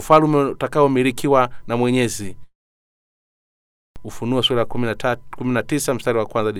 ufalume 0.00 0.38
utakaomilikiwa 0.38 1.50
na 1.66 1.76
mwenyezi. 1.76 2.36
Ufunuo 4.04 4.42
sura 4.42 4.60
ya 4.60 5.94
mstari 5.94 6.18
wa 6.18 6.26
kwanza 6.26 6.52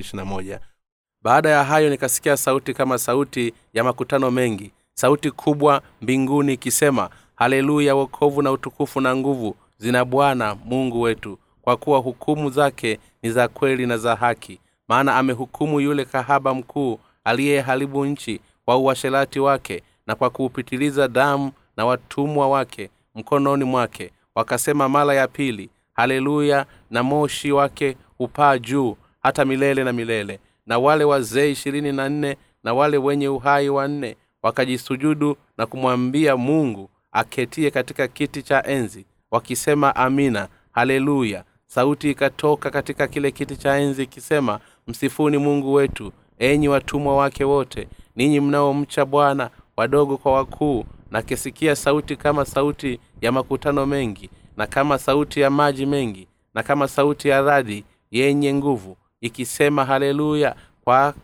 baada 1.23 1.49
ya 1.51 1.65
hayo 1.65 1.91
nikasikia 1.91 2.37
sauti 2.37 2.75
kama 2.75 2.99
sauti 2.99 3.55
ya 3.75 3.85
makutano 3.85 4.31
mengi 4.31 4.73
sauti 4.95 5.31
kubwa 5.31 5.83
mbinguni 6.03 6.53
ikisema 6.53 7.11
haleluya 7.35 7.95
wokovu 7.95 8.43
na 8.43 8.53
utukufu 8.53 9.01
na 9.01 9.17
nguvu 9.17 9.57
zina 9.79 10.05
bwana 10.05 10.55
mungu 10.55 11.01
wetu 11.01 11.39
kwa 11.63 11.77
kuwa 11.77 11.99
hukumu 11.99 12.51
zake 12.51 12.99
ni 13.23 13.31
za 13.31 13.49
kweli 13.49 13.87
na 13.87 13.99
za 13.99 14.17
haki. 14.17 14.61
Maana 14.89 15.17
amehukumu 15.17 15.81
yule 15.81 16.05
kahaba 16.05 16.55
mkuu 16.55 16.99
aliyeharibu 17.25 18.05
nchi 18.07 18.41
kwa 18.65 18.77
uasherati 18.77 19.41
wake 19.41 19.83
na 20.07 20.15
kwa 20.15 20.31
kuupitiliza 20.31 21.09
damu 21.09 21.53
na 21.77 21.87
watumwa 21.87 22.49
wake 22.49 22.91
mkononi 23.15 23.65
mwake. 23.65 24.11
Wakasema 24.35 24.89
mara 24.89 25.15
ya 25.15 25.29
pili. 25.29 25.71
Haleluya! 25.93 26.67
Na 26.91 27.03
moshi 27.03 27.53
wake 27.53 27.97
hupaa 28.19 28.59
juu 28.59 28.97
hata 29.23 29.45
milele 29.45 29.85
na 29.85 29.93
milele. 29.93 30.39
Na 30.67 30.79
wale 30.79 31.05
wazee 31.05 31.51
ishirini 31.51 31.93
na 31.93 32.09
nne 32.09 32.37
na 32.65 32.75
wale 32.75 32.99
wenye 32.99 33.29
uhai 33.29 33.69
wanne 33.69 34.17
wakajisujudu 34.43 35.37
na 35.59 35.67
kumwambia 35.67 36.37
mungu 36.37 36.91
aketie 37.13 37.71
katika 37.71 38.09
kiti 38.09 38.43
cha 38.43 38.67
enzi 38.67 39.07
wakisema 39.31 39.97
amina 39.97 40.49
haleluya. 40.73 41.45
Sauti 41.67 42.11
ikatoka 42.11 42.71
katika 42.71 43.07
kile 43.09 43.31
kiti 43.31 43.57
cha 43.57 43.77
enzi 43.77 44.03
ikisema 44.03 44.61
msifuni 44.87 45.39
mungu 45.39 45.73
wetu 45.73 46.13
enyi 46.39 46.69
watumwa 46.69 47.17
wake 47.17 47.45
wote 47.45 47.89
ninyi 48.17 48.41
mnaomcha 48.41 49.05
bwana 49.05 49.51
wadogo 49.77 50.17
kwa 50.17 50.33
wakuu 50.33 50.85
na 51.11 51.23
kisikia 51.23 51.77
sauti 51.77 52.17
kama 52.17 52.45
sauti 52.45 53.01
ya 53.21 53.33
makutano 53.33 53.87
mengi 53.87 54.31
na 54.57 54.67
kama 54.67 54.99
sauti 54.99 55.41
ya 55.41 55.51
maji 55.51 55.87
mengi 55.87 56.29
na 56.55 56.63
kama 56.63 56.89
sauti 56.89 57.29
ya 57.29 57.41
radi 57.43 57.85
yenye 58.11 58.55
nguvu 58.55 58.97
ikisema 59.21 59.85
haleluya 59.85 60.57
kwa 60.85 61.15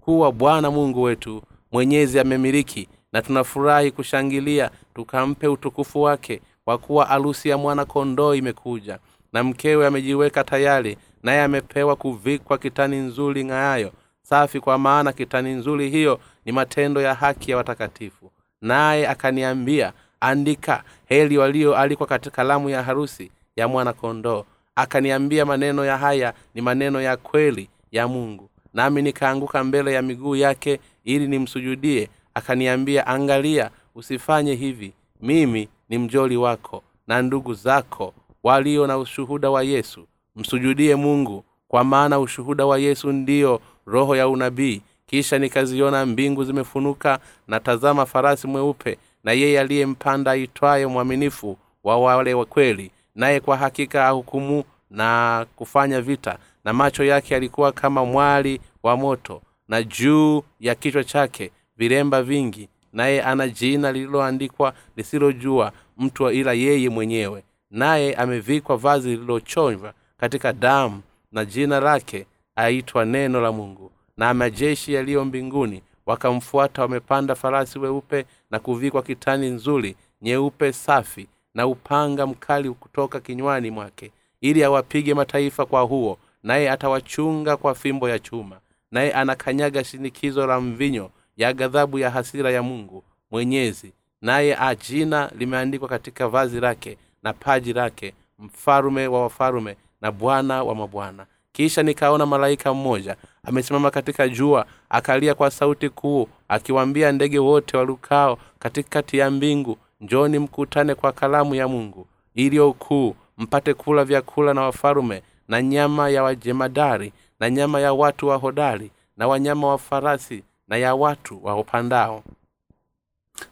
kuwa 0.00 0.32
bwana 0.32 0.70
mungu 0.70 1.02
wetu 1.02 1.42
mwenyezi 1.72 2.20
amemiliki 2.20 2.88
na 3.12 3.22
tunafurahi 3.22 3.90
kushangilia 3.90 4.70
tukampe 4.94 5.48
utukufu 5.48 6.02
wake 6.02 6.40
kwa 6.64 6.78
kuwa 6.78 7.10
alusi 7.10 7.48
ya 7.48 7.58
mwana 7.58 7.84
kondoo 7.84 8.34
imekuja 8.34 8.98
na 9.32 9.44
mkewe 9.44 9.86
amejiweka 9.86 10.44
tayari 10.44 10.96
naye 11.22 11.42
amepewa 11.42 11.96
kuvikwa 11.96 12.58
kitani 12.58 12.96
nzuri 12.96 13.44
ng'ayayo 13.44 13.92
safi 14.22 14.60
kwa 14.60 14.78
maana 14.78 15.12
kitani 15.12 15.50
nzuri 15.52 15.90
hiyo 15.90 16.20
ni 16.44 16.52
matendo 16.52 17.00
ya 17.00 17.14
haki 17.14 17.50
ya 17.50 17.56
watakatifu 17.56 18.30
naye 18.64 19.08
akaniambia 19.08 19.92
andika 20.20 20.84
heli 21.06 21.38
walioalikwa 21.38 22.06
katika 22.06 22.36
kalamu 22.36 22.70
ya 22.70 22.82
harusi 22.82 23.30
ya 23.56 23.68
mwana 23.68 23.92
kondoo 23.92 24.44
akaniambia 24.76 25.44
maneno 25.46 25.84
ya 25.84 25.98
haya 25.98 26.34
ni 26.54 26.62
maneno 26.62 27.00
ya 27.02 27.16
kweli 27.16 27.68
ya 27.92 28.08
mungu. 28.08 28.48
Nami 28.74 29.02
nikaanguka 29.02 29.64
mbele 29.64 29.92
ya 29.92 30.02
miguu 30.02 30.36
yake 30.36 30.80
ili 31.04 31.28
nimsujudie. 31.28 32.08
Akaniambia 32.34 33.06
angalia 33.06 33.70
usifanye 33.94 34.54
hivi. 34.54 34.92
Mimi 35.22 35.68
ni 35.88 35.98
mjoli 35.98 36.36
wako 36.36 36.82
na 37.06 37.22
ndugu 37.22 37.54
zako 37.54 38.14
walio 38.42 38.86
na 38.86 38.98
ushuhuda 38.98 39.50
wa 39.50 39.62
yesu. 39.62 40.06
Msujudie 40.36 40.94
mungu 40.94 41.44
kwa 41.68 41.84
maana 41.84 42.18
ushuhuda 42.20 42.66
wa 42.66 42.78
yesu 42.78 43.12
ndiyo 43.12 43.60
roho 43.86 44.16
ya 44.16 44.28
unabii 44.28 44.82
kisha 45.06 45.38
nikaziona 45.38 46.06
mbingu 46.06 46.44
zimefunuka 46.44 47.18
na 47.48 47.60
tazama 47.60 48.06
farasi 48.06 48.46
mweupe 48.46 48.98
na 49.24 49.32
yeye 49.32 49.60
aliyempanda 49.60 50.30
aitwaye 50.30 50.86
mwaminifu 50.86 51.58
wa 51.84 51.98
wale 51.98 52.34
wa 52.34 52.44
kweli. 52.46 52.90
Naye 53.14 53.40
kwa 53.40 53.56
hakika 53.56 54.06
ahukumu 54.06 54.64
na 54.90 55.46
kufanya 55.56 56.00
vita 56.00 56.38
na 56.64 56.72
macho 56.72 57.04
yake 57.04 57.34
yalikuwa 57.34 57.72
kama 57.72 58.04
mwali 58.04 58.60
wa 58.82 58.96
moto 58.96 59.42
na 59.68 59.82
juu 59.82 60.42
ya 60.60 60.74
kichwa 60.74 61.04
chake 61.04 61.50
viremba 61.76 62.22
vingi. 62.22 62.68
Naye 62.92 63.22
ana 63.22 63.48
jina 63.48 63.92
lililoandikwa 63.92 64.74
lisilojua 64.96 65.72
mtu 65.98 66.30
ila 66.30 66.52
yeye 66.52 66.88
mwenyewe. 66.88 67.42
Naye 67.70 68.14
amevikwa 68.14 68.76
vazi 68.76 69.08
lililochonjwa 69.08 69.92
katika 70.16 70.52
damu 70.52 71.02
na 71.32 71.44
jina 71.44 71.80
lake 71.80 72.26
aitwa 72.56 73.04
neno 73.04 73.40
la 73.40 73.52
mungu 73.52 73.90
na 74.16 74.34
majeshi 74.34 74.92
yaliyo 74.94 75.24
mbinguni 75.24 75.82
wakamfuata 76.06 76.82
wamepanda 76.82 77.34
farasi 77.34 77.78
weupe 77.78 78.24
na 78.50 78.58
kuvikwa 78.58 79.02
kitani 79.02 79.50
nzuri 79.50 79.96
nyeupe 80.22 80.72
safi 80.72 81.26
na 81.54 81.66
upanga 81.66 82.26
mkali 82.26 82.70
kutoka 82.70 83.20
kinywani 83.20 83.70
mwake 83.70 84.12
ili 84.40 84.64
awapige 84.64 85.14
mataifa 85.14 85.66
kwa 85.66 85.80
huo 85.82 86.18
naye 86.42 86.70
atawachunga 86.70 87.56
kwa 87.56 87.74
fimbo 87.74 88.08
ya 88.08 88.18
chuma 88.18 88.56
naye 88.90 89.12
anakanyaga 89.12 89.84
shinikizo 89.84 90.46
la 90.46 90.60
mvinyo 90.60 91.10
ya 91.36 91.52
ghadhabu 91.52 91.98
ya 91.98 92.10
hasira 92.10 92.50
ya 92.50 92.62
mungu 92.62 93.04
mwenyezi 93.30 93.92
naye 94.22 94.56
ajina 94.58 95.30
limeandikwa 95.38 95.88
katika 95.88 96.28
vazi 96.28 96.60
lake 96.60 96.98
na 97.22 97.32
paji 97.32 97.72
lake 97.72 98.14
mfalume 98.38 99.06
wa 99.06 99.22
wafalume 99.22 99.76
na 100.00 100.12
bwana 100.12 100.62
wa 100.64 100.74
mabwana 100.74 101.26
kisha 101.54 101.82
nikaona 101.82 102.26
malaika 102.26 102.74
mmoja 102.74 103.16
amesimama 103.44 103.90
katika 103.90 104.28
jua 104.28 104.66
akalia 104.88 105.34
kwa 105.34 105.50
sauti 105.50 105.88
kuu 105.88 106.28
akiwaambia 106.48 107.12
ndege 107.12 107.38
wote 107.38 107.76
walukao 107.76 108.38
katikati 108.58 109.18
ya 109.18 109.30
mbingu 109.30 109.78
njoni 110.00 110.38
mkutane 110.38 110.94
kwa 110.94 111.12
kalamu 111.12 111.54
ya 111.54 111.68
mungu 111.68 112.06
iliyo 112.34 112.72
kuu 112.72 113.14
mpate 113.38 113.74
kula 113.74 114.04
vyakula 114.04 114.54
na 114.54 114.62
wafalume 114.62 115.22
na 115.48 115.62
nyama 115.62 116.08
ya 116.08 116.22
wajemadari 116.22 117.12
na 117.40 117.50
nyama 117.50 117.80
ya 117.80 117.92
watu 117.92 118.28
wa 118.28 118.36
hodari 118.36 118.90
na 119.16 119.28
wanyama 119.28 119.68
wa 119.68 119.78
farasi 119.78 120.42
na 120.68 120.76
ya 120.76 120.94
watu 120.94 121.40
waupandao 121.42 122.22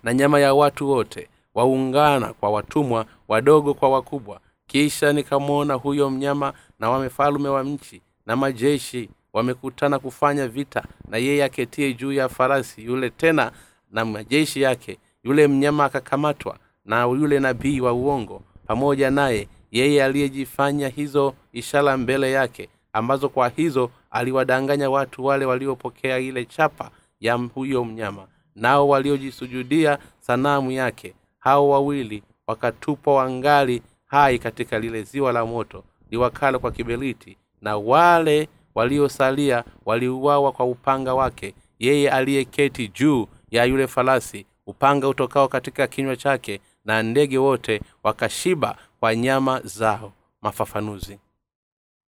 na 0.02 0.14
nyama 0.14 0.41
ya 0.41 0.54
watu 0.54 0.91
wote 0.91 1.28
waungana 1.54 2.32
kwa 2.32 2.50
watumwa 2.50 3.06
wadogo 3.28 3.74
kwa 3.74 3.88
wakubwa 3.88 4.41
kisha 4.72 5.12
nikamwona 5.12 5.75
huyo 5.75 6.10
mnyama 6.10 6.53
na 6.81 6.91
wamefalume 6.91 7.49
wa 7.49 7.62
nchi 7.62 8.00
na 8.27 8.37
majeshi 8.37 9.09
wamekutana 9.33 9.99
kufanya 9.99 10.49
vita 10.49 10.84
na 11.09 11.16
yeye 11.16 11.44
aketie 11.44 11.94
juu 11.94 12.12
ya 12.12 12.28
farasi 12.28 12.84
yule 12.84 13.10
tena 13.10 13.53
na 13.91 14.05
majeshi 14.05 14.62
yake. 14.62 14.99
Yule 15.25 15.47
mnyama 15.49 15.84
akakamatwa 15.84 16.59
na 16.84 17.05
yule 17.05 17.41
nabii 17.41 17.81
wa 17.81 17.93
uongo 17.93 18.43
pamoja 18.66 19.10
naye 19.10 19.49
yeye 19.72 20.05
aliyejifanya 20.05 20.89
hizo 20.89 21.34
ishara 21.53 21.97
mbele 21.97 22.33
yake 22.33 22.69
ambazo 22.93 23.28
kwa 23.28 23.49
hizo 23.49 23.91
aliwadanganya 24.10 24.91
watu 24.91 25.25
wale 25.25 25.44
waliopokea 25.44 26.19
ile 26.19 26.44
chapa 26.44 26.91
ya 27.21 27.34
huyo 27.34 27.84
mnyama. 27.84 28.27
Nao 28.56 28.89
waliojisujudia 28.89 29.99
sanamu 30.21 30.71
yake 30.71 31.15
hao 31.39 31.69
wawili 31.69 32.22
wakatupwa 32.47 33.15
wangali 33.15 33.83
hai 34.12 34.38
katika 34.38 34.78
lile 34.78 35.02
ziwa 35.02 35.32
la 35.32 35.46
moto 35.46 35.84
liwakalo 36.10 36.58
kwa 36.58 36.72
kiberiti 36.72 37.36
na 37.60 37.76
wale 37.76 38.48
waliosalia 38.74 39.64
waliuawa 39.84 40.52
kwa 40.52 40.66
upanga 40.66 41.14
wake. 41.14 41.54
Yeye 41.78 42.10
aliyeketi 42.10 42.88
juu 42.88 43.26
ya 43.50 43.64
yule 43.64 43.86
farasi 43.86 44.46
upanga 44.66 45.08
utokao 45.08 45.48
katika 45.48 45.86
kinywa 45.86 46.16
chake 46.16 46.60
na 46.84 47.03
ndege 47.03 47.38
wote 47.38 47.80
wakashiba 48.03 48.76
kwa 49.00 49.14
nyama 49.16 49.60
zao. 49.60 50.12
Mafafanuzi. 50.42 51.18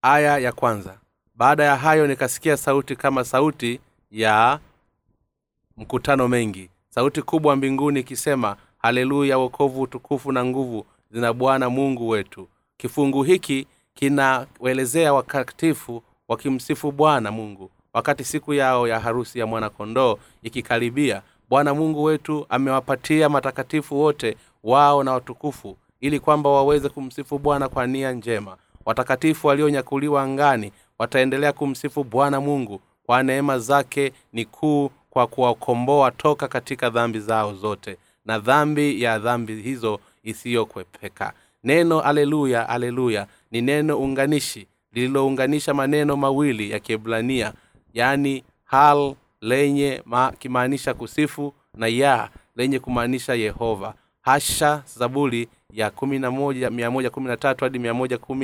Aya 0.02 0.38
ya 0.38 0.52
kwanza. 0.52 0.98
Baada 1.34 1.64
ya 1.64 1.76
hayo 1.76 2.06
nikasikia 2.06 2.56
sauti 2.56 2.96
kama 2.96 3.24
sauti 3.24 3.80
ya 4.10 4.58
mkutano 5.76 6.28
mengi. 6.28 6.70
Sauti 6.88 7.22
kubwa 7.22 7.56
mbinguni 7.56 8.00
ikisema 8.00 8.56
haleluya 8.78 9.38
wokovu 9.38 9.80
utukufu 9.82 10.32
na 10.32 10.44
nguvu 10.44 10.86
zina 11.14 11.32
bwana 11.32 11.70
mungu 11.70 12.08
wetu. 12.08 12.49
Kifungu 12.76 13.22
hiki 13.22 13.66
kinawelezea 13.94 15.12
wakatifu 15.14 16.02
wakimsifu 16.28 16.93
bwana 16.93 17.31
mungu. 17.32 17.70
Wakati 17.93 18.25
siku 18.25 18.55
yao 18.55 18.88
ya 18.88 19.00
harusi 19.00 19.38
ya 19.38 19.46
mwanakondoo 19.46 20.19
ikikaribia 20.43 21.22
bwana 21.49 21.75
mungu 21.75 22.02
wetu 22.05 22.46
amewapatia 22.49 23.28
matakatifu 23.28 24.00
wote 24.00 24.37
wao 24.64 25.05
na 25.05 25.12
watukufu 25.12 25.76
ili 26.00 26.20
kwamba 26.20 26.50
waweze 26.50 26.88
kumsifu 26.88 27.38
bwana 27.38 27.69
kwa 27.69 27.87
nia 27.87 28.12
njema. 28.12 28.56
Watakatifu 28.84 29.46
walionyakuliwa 29.46 30.22
angani 30.22 30.72
wataendelea 30.99 31.52
kumsifu 31.52 32.05
bwana 32.05 32.40
mungu 32.40 32.81
kwa 33.06 33.22
neema 33.22 33.58
zake 33.58 34.12
ni 34.32 34.44
kuu 34.44 34.90
kwa 35.10 35.26
kuwakomboa 35.26 36.10
toka 36.10 36.49
katika 36.49 36.90
dhambi 36.90 37.20
zao 37.20 37.55
zote. 37.55 37.96
Na 38.25 38.38
dhambi 38.38 39.02
ya 39.02 39.19
dhambi 39.19 39.62
hizo 39.62 40.00
isiyokwepeka 40.24 41.32
neno 41.64 42.00
aleluya 42.00 42.68
aleluya 42.68 43.26
ni 43.50 43.60
neno 43.60 43.98
unganishi 43.98 44.66
lililounganisha 44.92 45.74
maneno 45.74 46.16
mawili 46.16 46.70
ya 46.70 46.78
kiebrania 46.80 47.52
yaani 47.94 48.44
hal 48.64 49.14
lenye 49.40 50.02
kimaanisha 50.38 50.94
kusifu 50.94 51.54
na 51.74 51.86
ya 51.86 52.30
lenye 52.56 52.78
kumaanisha 52.78 53.34
yehova 53.34 53.94
hasha 54.20 54.82
zaburi 54.96 55.48
ya 55.72 55.90
hadi 57.60 57.78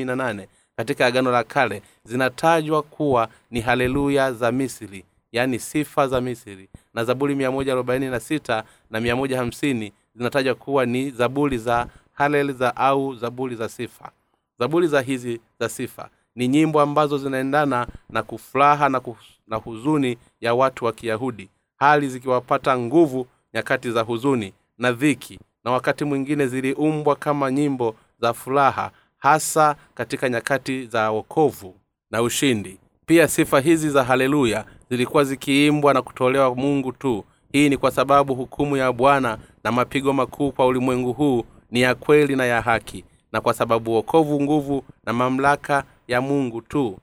nane 0.04 0.48
katika 0.76 1.06
agano 1.06 1.30
la 1.30 1.44
kale 1.44 1.82
zinatajwa 2.04 2.82
kuwa 2.82 3.28
ni 3.50 3.60
haleluya 3.60 4.32
za 4.32 4.52
misri 4.52 5.04
yaani 5.32 5.58
sifa 5.58 6.08
za 6.08 6.20
misri 6.20 6.68
na 6.94 7.04
zaburi 7.04 7.34
146 7.34 8.62
na 8.90 9.00
150 9.00 9.92
zinataja 10.14 10.54
kuwa 10.54 10.86
ni 10.86 11.10
zabuli 11.10 11.58
za 11.58 11.86
halel 12.12 12.52
za 12.52 12.76
au 12.76 13.14
zabuli 13.14 13.54
za 13.56 13.68
sifa. 13.68 14.10
Zabuli 14.58 14.86
za 14.86 15.00
hizi 15.00 15.40
za 15.60 15.68
sifa 15.68 16.08
ni 16.34 16.48
nyimbo 16.48 16.80
ambazo 16.80 17.18
zinaendana 17.18 17.86
na 18.10 18.22
kufuraha 18.22 18.88
na, 18.88 19.00
na 19.46 19.56
huzuni 19.56 20.18
ya 20.40 20.54
watu 20.54 20.84
wa 20.84 20.92
kiyahudi. 20.92 21.48
Hali 21.76 22.08
zikiwapata 22.08 22.78
nguvu 22.78 23.26
nyakati 23.54 23.90
za 23.90 24.02
huzuni 24.02 24.52
na 24.78 24.92
dhiki 24.92 25.38
na 25.64 25.70
wakati 25.70 26.04
mwingine 26.04 26.46
ziliumbwa 26.46 27.16
kama 27.16 27.50
nyimbo 27.50 27.94
za 28.20 28.32
furaha 28.34 28.90
hasa 29.18 29.76
katika 29.94 30.28
nyakati 30.28 30.86
za 30.86 31.10
wokovu 31.10 31.74
na 32.10 32.22
ushindi. 32.22 32.78
Pia 33.06 33.28
sifa 33.28 33.60
hizi 33.60 33.90
za 33.90 34.04
haleluya 34.04 34.64
zilikuwa 34.90 35.24
zikiimbwa 35.24 35.94
na 35.94 36.02
kutolewa 36.02 36.54
mungu 36.54 36.92
tu 36.92 37.24
hii 37.52 37.69
ni 37.69 37.76
kwa 37.76 37.91
sababu 37.91 38.35
hukumu 38.35 38.76
ya 38.76 38.93
bwana 38.93 39.38
na 39.64 39.73
mapigo 39.73 40.12
makuu 40.12 40.52
kwa 40.52 40.67
ulimwengu 40.67 41.12
huu 41.12 41.44
ni 41.70 41.81
ya 41.81 41.94
kweli 41.94 42.37
na 42.37 42.44
ya 42.47 42.62
haki 42.62 43.05
na 43.32 43.41
kwa 43.41 43.55
sababu 43.55 43.94
wokovu 43.94 44.41
nguvu 44.43 44.85
na 45.06 45.12
mamlaka 45.12 45.85
ya 46.08 46.20
mungu 46.20 46.61
tu. 46.61 46.99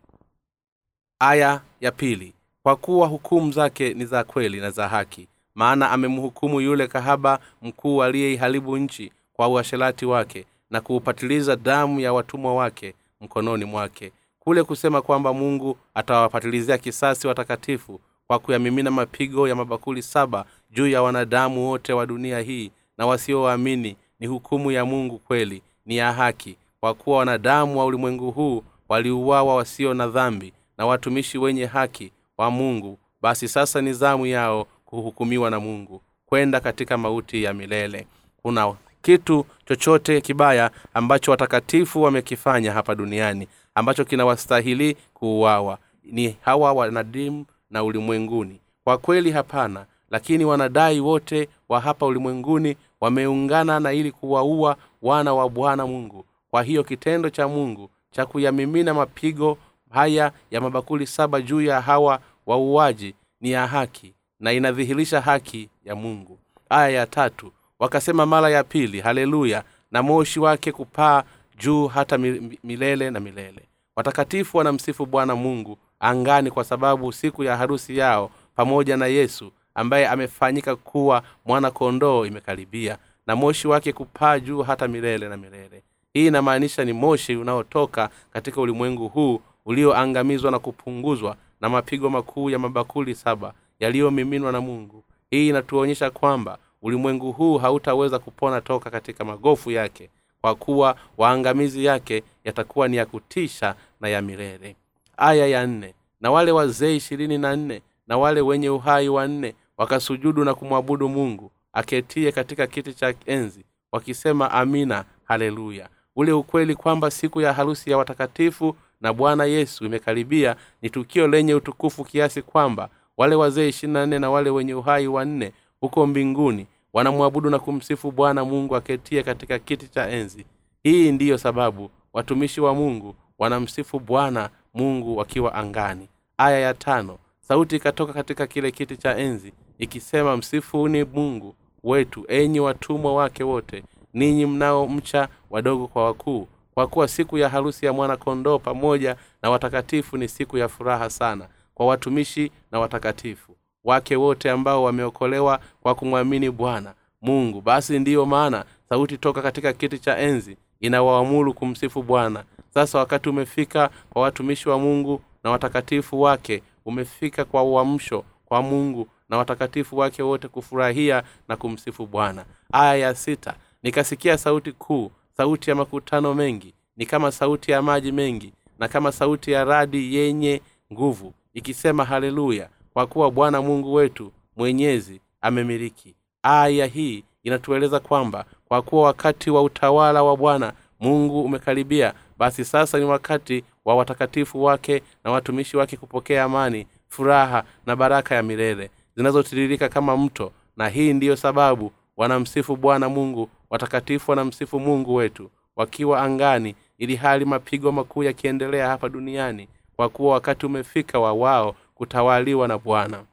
Aya 1.20 1.62
ya 1.82 1.92
pili. 1.92 2.34
Kwa 2.64 2.76
kuwa 2.76 3.08
hukumu 3.08 3.52
zake 3.52 3.94
ni 3.94 4.06
za 4.06 4.24
kweli 4.24 4.60
na 4.62 4.72
za 4.72 4.88
haki 4.88 5.28
maana 5.56 5.92
amemhukumu 5.92 6.62
yule 6.62 6.88
kahaba 6.88 7.40
mkuu 7.62 8.04
aliyeiharibu 8.04 8.78
nchi 8.78 9.12
kwa 9.34 9.48
uasherati 9.48 10.06
wake 10.06 10.46
na 10.70 10.82
kuupatiliza 10.82 11.56
damu 11.56 12.00
ya 12.00 12.14
watumwa 12.14 12.56
wake 12.56 12.94
mkononi 13.22 13.66
mwake. 13.66 14.12
Kule 14.40 14.64
kusema 14.64 15.02
kwamba 15.02 15.34
mungu 15.34 15.78
atawapatilizia 15.94 16.78
kisasi 16.78 17.28
watakatifu 17.28 18.00
kwa 18.27 18.39
kuyamimina 18.39 18.91
mapigo 18.91 19.47
ya 19.47 19.56
mabakuli 19.56 20.01
saba 20.01 20.45
juu 20.71 20.88
ya 20.88 21.01
wanadamu 21.01 21.68
wote 21.69 21.94
wa 21.94 22.06
dunia 22.06 22.39
hii 22.39 22.71
na 22.97 23.06
wasioamini 23.06 23.97
ni 24.19 24.27
hukumu 24.27 24.71
ya 24.71 24.85
mungu 24.85 25.19
kweli 25.19 25.62
ni 25.85 25.97
ya 25.97 26.13
haki 26.13 26.57
kwa 26.79 26.94
kuwa 26.94 27.18
wanadamu 27.18 27.79
wa 27.79 27.85
ulimwengu 27.85 28.31
huu 28.31 28.63
waliuawa 28.89 29.56
wasio 29.56 29.94
na 29.94 30.07
dhambi 30.07 30.53
na 30.77 30.85
watumishi 30.85 31.38
wenye 31.38 31.65
haki 31.65 32.12
wa 32.38 32.51
mungu. 32.51 32.97
Basi 33.21 33.47
sasa 33.47 33.81
ni 33.81 33.94
zamu 33.94 34.25
yao 34.25 34.68
kuhukumiwa 34.85 35.50
na 35.50 35.59
mungu 35.59 36.01
kwenda 36.25 36.59
katika 36.59 36.97
mauti 36.97 37.44
ya 37.44 37.53
milele. 37.53 38.07
Kuna 38.41 38.74
kitu 39.01 39.45
chochote 39.65 40.21
kibaya 40.21 40.71
ambacho 40.94 41.31
watakatifu 41.31 42.01
wamekifanya 42.01 42.74
hapa 42.74 42.95
duniani 42.95 43.47
ambacho 43.75 44.06
kinawastahili 44.06 44.97
kuuawa? 45.13 45.77
Ni 46.03 46.38
hawa 46.41 46.74
wanadimu 46.74 47.45
na 47.69 47.84
ulimwenguni. 47.84 48.62
Kwa 48.84 48.98
kweli 48.98 49.31
hapana 49.31 49.86
lakini 50.12 50.46
wanadai 50.46 51.00
wote 51.00 51.50
wa 51.69 51.80
hapa 51.80 52.06
ulimwenguni 52.06 52.75
wameungana 53.02 53.80
na 53.80 53.94
ili 53.94 54.12
kuwaua 54.12 54.78
wana 55.02 55.34
wa 55.34 55.50
bwana 55.50 55.88
mungu. 55.88 56.25
Kwa 56.52 56.64
hiyo 56.64 56.84
kitendo 56.84 57.30
cha 57.30 57.48
mungu 57.48 57.90
cha 58.12 58.25
kuyamimina 58.25 58.94
mapigo 58.94 59.58
haya 59.92 60.31
ya 60.52 60.62
mabakuli 60.62 61.08
saba 61.08 61.42
juu 61.42 61.62
ya 61.62 61.81
hawa 61.81 62.19
wauaji 62.46 63.16
ni 63.42 63.52
ya 63.52 63.68
haki 63.68 64.13
na 64.40 64.54
inadhihirisha 64.54 65.22
haki 65.22 65.70
ya 65.86 65.96
mungu. 65.96 66.40
Aya 66.70 66.90
ya 66.90 67.06
tatu 67.06 67.52
wakasema 67.80 68.25
mara 68.25 68.50
ya 68.50 68.63
pili 68.63 69.02
haleluya 69.02 69.63
na 69.92 70.04
moshi 70.04 70.40
wake 70.40 70.72
kupaa 70.72 71.24
juu 71.58 71.88
hata 71.88 72.18
milele 72.63 73.12
na 73.12 73.20
milele. 73.20 73.62
Watakatifu 73.96 74.58
wanamsifu 74.58 75.06
bwana 75.06 75.36
mungu 75.36 75.78
angani 76.00 76.52
kwa 76.52 76.64
sababu 76.64 77.12
siku 77.14 77.44
ya 77.44 77.58
harusi 77.58 77.98
yao 77.98 78.32
pamoja 78.56 78.98
na 78.98 79.08
yesu 79.08 79.52
ambaye 79.76 80.08
amefanyika 80.08 80.76
kuwa 80.76 81.24
mwana 81.46 81.72
kondoo 81.72 82.26
imekaribia 82.26 82.98
na 83.28 83.36
moshi 83.36 83.68
wake 83.68 83.94
kupaa 83.94 84.40
juu 84.40 84.62
hata 84.62 84.88
milele 84.88 85.30
na 85.30 85.38
milele. 85.38 85.84
Hii 86.14 86.28
inamaanisha 86.28 86.86
ni 86.86 86.94
moshi 86.94 87.36
unaotoka 87.36 88.10
katika 88.34 88.62
ulimwengu 88.62 89.08
huu 89.08 89.42
ulioangamizwa 89.66 90.52
na 90.52 90.60
kupunguzwa 90.60 91.36
na 91.62 91.70
mapigo 91.70 92.10
makuu 92.10 92.50
ya 92.50 92.60
mabakuli 92.60 93.16
saba 93.16 93.54
yaliyomiminwa 93.80 94.52
na 94.52 94.62
mungu. 94.62 95.04
Hii 95.30 95.50
inatuonyesha 95.50 96.10
kwamba 96.12 96.58
ulimwengu 96.82 97.32
huu 97.32 97.58
hautaweza 97.58 98.20
kupona 98.20 98.62
toka 98.62 98.90
katika 98.90 99.26
magofu 99.26 99.72
yake 99.72 100.10
kwa 100.42 100.56
kuwa 100.56 100.96
waangamizi 101.18 101.86
yake 101.86 102.24
yatakuwa 102.44 102.88
ni 102.88 102.98
ya 102.98 103.06
kutisha 103.06 103.76
na 104.02 104.10
ya 104.10 104.22
milele 104.22 104.76
aya 105.18 105.48
ya 105.48 105.68
nne. 105.68 105.94
Na 106.22 106.31
wale 106.31 106.52
wazee 106.52 106.96
ishirini 106.96 107.38
na 107.38 107.56
nne 107.56 107.81
na 108.08 108.18
wale 108.18 108.42
wenye 108.42 108.69
uhai 108.69 109.10
wanne 109.10 109.56
wakasujudu 109.78 110.44
na 110.46 110.54
kumwabudu 110.54 111.10
mungu 111.10 111.52
aketie 111.74 112.31
katika 112.31 112.68
kiti 112.68 112.94
cha 112.94 113.14
enzi 113.25 113.66
wakisema 113.92 114.52
amina 114.52 115.06
haleluya. 115.24 115.90
Ule 116.16 116.31
ukweli 116.31 116.75
kwamba 116.75 117.12
siku 117.12 117.42
ya 117.42 117.54
harusi 117.54 117.92
ya 117.92 117.98
watakatifu 117.98 118.75
na 119.02 119.14
bwana 119.14 119.46
yesu 119.46 119.86
imekaribia 119.86 120.56
ni 120.81 120.90
tukio 120.90 121.28
lenye 121.28 121.54
utukufu 121.56 122.04
kiasi 122.04 122.42
kwamba 122.42 122.90
wale 123.18 123.36
wazee 123.36 123.68
ishirina 123.70 124.06
nne 124.06 124.20
na 124.20 124.30
wale 124.30 124.50
wenye 124.50 124.74
uhai 124.74 125.08
wanne 125.08 125.52
huko 125.80 126.08
mbinguni 126.08 126.68
wanamwabudu 126.94 127.50
na 127.50 127.60
kumsifu 127.60 128.12
bwana 128.12 128.46
mungu 128.46 128.75
aketie 128.75 129.24
katika 129.24 129.60
kiti 129.60 129.88
cha 129.88 130.10
enzi. 130.10 130.46
Hii 130.84 131.12
ndiyo 131.12 131.38
sababu 131.38 131.90
watumishi 132.13 132.62
wa 132.62 132.74
mungu 132.75 133.16
wanamsifu 133.40 134.00
bwana 134.00 134.50
mungu 134.77 135.18
wakiwa 135.18 135.53
angani. 135.56 136.07
Aya 136.38 136.59
ya 136.59 136.74
tano 136.74 137.18
sauti 137.41 137.75
ikatoka 137.75 138.13
katika 138.13 138.47
kile 138.47 138.71
kiti 138.71 138.97
cha 138.97 139.18
enzi 139.18 139.53
ikisema 139.77 140.38
msifuni 140.38 141.03
mungu 141.03 141.56
wetu 141.83 142.25
enyi 142.27 142.59
watumwa 142.59 143.13
wake 143.15 143.44
wote 143.44 143.83
ninyi 144.13 144.45
mnao 144.45 144.88
mcha 144.88 145.27
wadogo 145.50 145.88
kwa 145.88 146.05
wakuu. 146.05 146.48
Kwa 146.74 146.88
kuwa 146.88 147.07
siku 147.07 147.38
ya 147.38 147.50
harusi 147.50 147.86
ya 147.86 147.93
mwana 147.93 148.17
kondoo 148.17 148.60
pamoja 148.60 149.15
na 149.43 149.50
watakatifu 149.50 150.17
ni 150.17 150.27
siku 150.27 150.57
ya 150.57 150.67
furaha 150.67 151.10
sana 151.10 151.48
kwa 151.74 151.86
watumishi 151.86 152.51
na 152.72 152.79
watakatifu 152.79 153.55
wake 153.84 154.15
wote 154.15 154.51
ambao 154.51 154.84
wameokolewa 154.84 155.60
kwa 155.81 155.96
kumwamini 155.96 156.50
bwana 156.51 156.93
mungu. 157.22 157.62
Basi 157.62 158.00
ndiyo 158.00 158.25
maana 158.25 158.65
sauti 158.89 159.17
toka 159.17 159.41
katika 159.41 159.74
kiti 159.74 160.00
cha 160.00 160.17
enzi 160.17 160.57
inawaamuru 160.79 161.53
kumsifu 161.53 162.03
bwana 162.03 162.43
sasa 162.77 163.00
wakati 163.00 163.29
umefika 163.29 163.89
kwa 164.10 164.22
watumishi 164.22 164.69
wa 164.69 164.79
mungu 164.79 165.22
na 165.43 165.51
watakatifu 165.51 166.22
wake 166.22 166.63
umefika 166.86 167.46
kwa 167.46 167.63
uamsho 167.63 168.24
kwa 168.46 168.62
mungu 168.62 169.07
na 169.29 169.38
watakatifu 169.38 169.98
wake 169.98 170.24
wote 170.24 170.48
kufurahia 170.48 171.24
na 171.48 171.55
kumsifu 171.55 172.05
bwana. 172.05 172.46
Aya 172.72 172.96
ya 172.96 173.15
sita 173.15 173.55
nikasikia 173.84 174.38
sauti 174.38 174.72
kuu 174.72 175.12
sauti 175.38 175.69
ya 175.69 175.75
makutano 175.75 176.34
mengi 176.34 176.74
ni 176.98 177.05
kama 177.05 177.31
sauti 177.31 177.72
ya 177.72 177.81
maji 177.81 178.12
mengi 178.12 178.53
na 178.79 178.88
kama 178.88 179.12
sauti 179.12 179.51
ya 179.51 179.63
radi 179.65 180.15
yenye 180.15 180.62
nguvu 180.93 181.34
ikisema 181.53 182.05
haleluya 182.05 182.69
kwa 182.93 183.07
kuwa 183.07 183.31
bwana 183.31 183.62
mungu 183.62 183.93
wetu 183.93 184.31
mwenyezi 184.57 185.22
amemiliki. 185.41 186.15
Aya 186.43 186.86
hii 186.86 187.24
inatueleza 187.43 188.00
kwamba 188.00 188.46
kwa 188.67 188.81
kuwa 188.81 189.03
wakati 189.03 189.50
wa 189.50 189.62
utawala 189.63 190.24
wa 190.24 190.38
bwana 190.38 190.74
mungu 191.00 191.41
umekaribia 191.43 192.13
basi 192.38 192.65
sasa 192.65 192.98
ni 193.00 193.06
wakati 193.06 193.63
wa 193.86 193.96
watakatifu 193.96 194.63
wake 194.63 195.03
na 195.24 195.32
watumishi 195.32 195.77
wake 195.77 195.98
kupokea 195.98 196.44
amani 196.44 196.88
furaha 197.08 197.63
na 197.86 197.96
baraka 197.96 198.36
ya 198.36 198.44
milele 198.44 198.89
zinazotiririka 199.15 199.89
kama 199.89 200.17
mto. 200.17 200.51
Na 200.77 200.89
hii 200.89 201.13
ndiyo 201.13 201.36
sababu 201.36 201.91
wanamsifu 202.17 202.75
bwana 202.75 203.10
mungu 203.10 203.50
watakatifu 203.70 204.32
wanamsifu 204.32 204.79
mungu 204.79 205.15
wetu 205.15 205.50
wakiwa 205.75 206.22
angani 206.22 206.75
ili 206.98 207.15
hali 207.15 207.46
mapigo 207.46 207.91
makuu 207.91 208.24
yakiendelea 208.24 208.88
hapa 208.88 209.10
duniani 209.10 209.67
kwa 209.96 210.10
kuwa 210.10 210.34
wakati 210.34 210.65
umefika 210.65 211.20
wa 211.20 211.34
wao 211.34 211.75
kutawaliwa 211.96 212.67
na 212.67 212.77
bwana. 212.77 213.24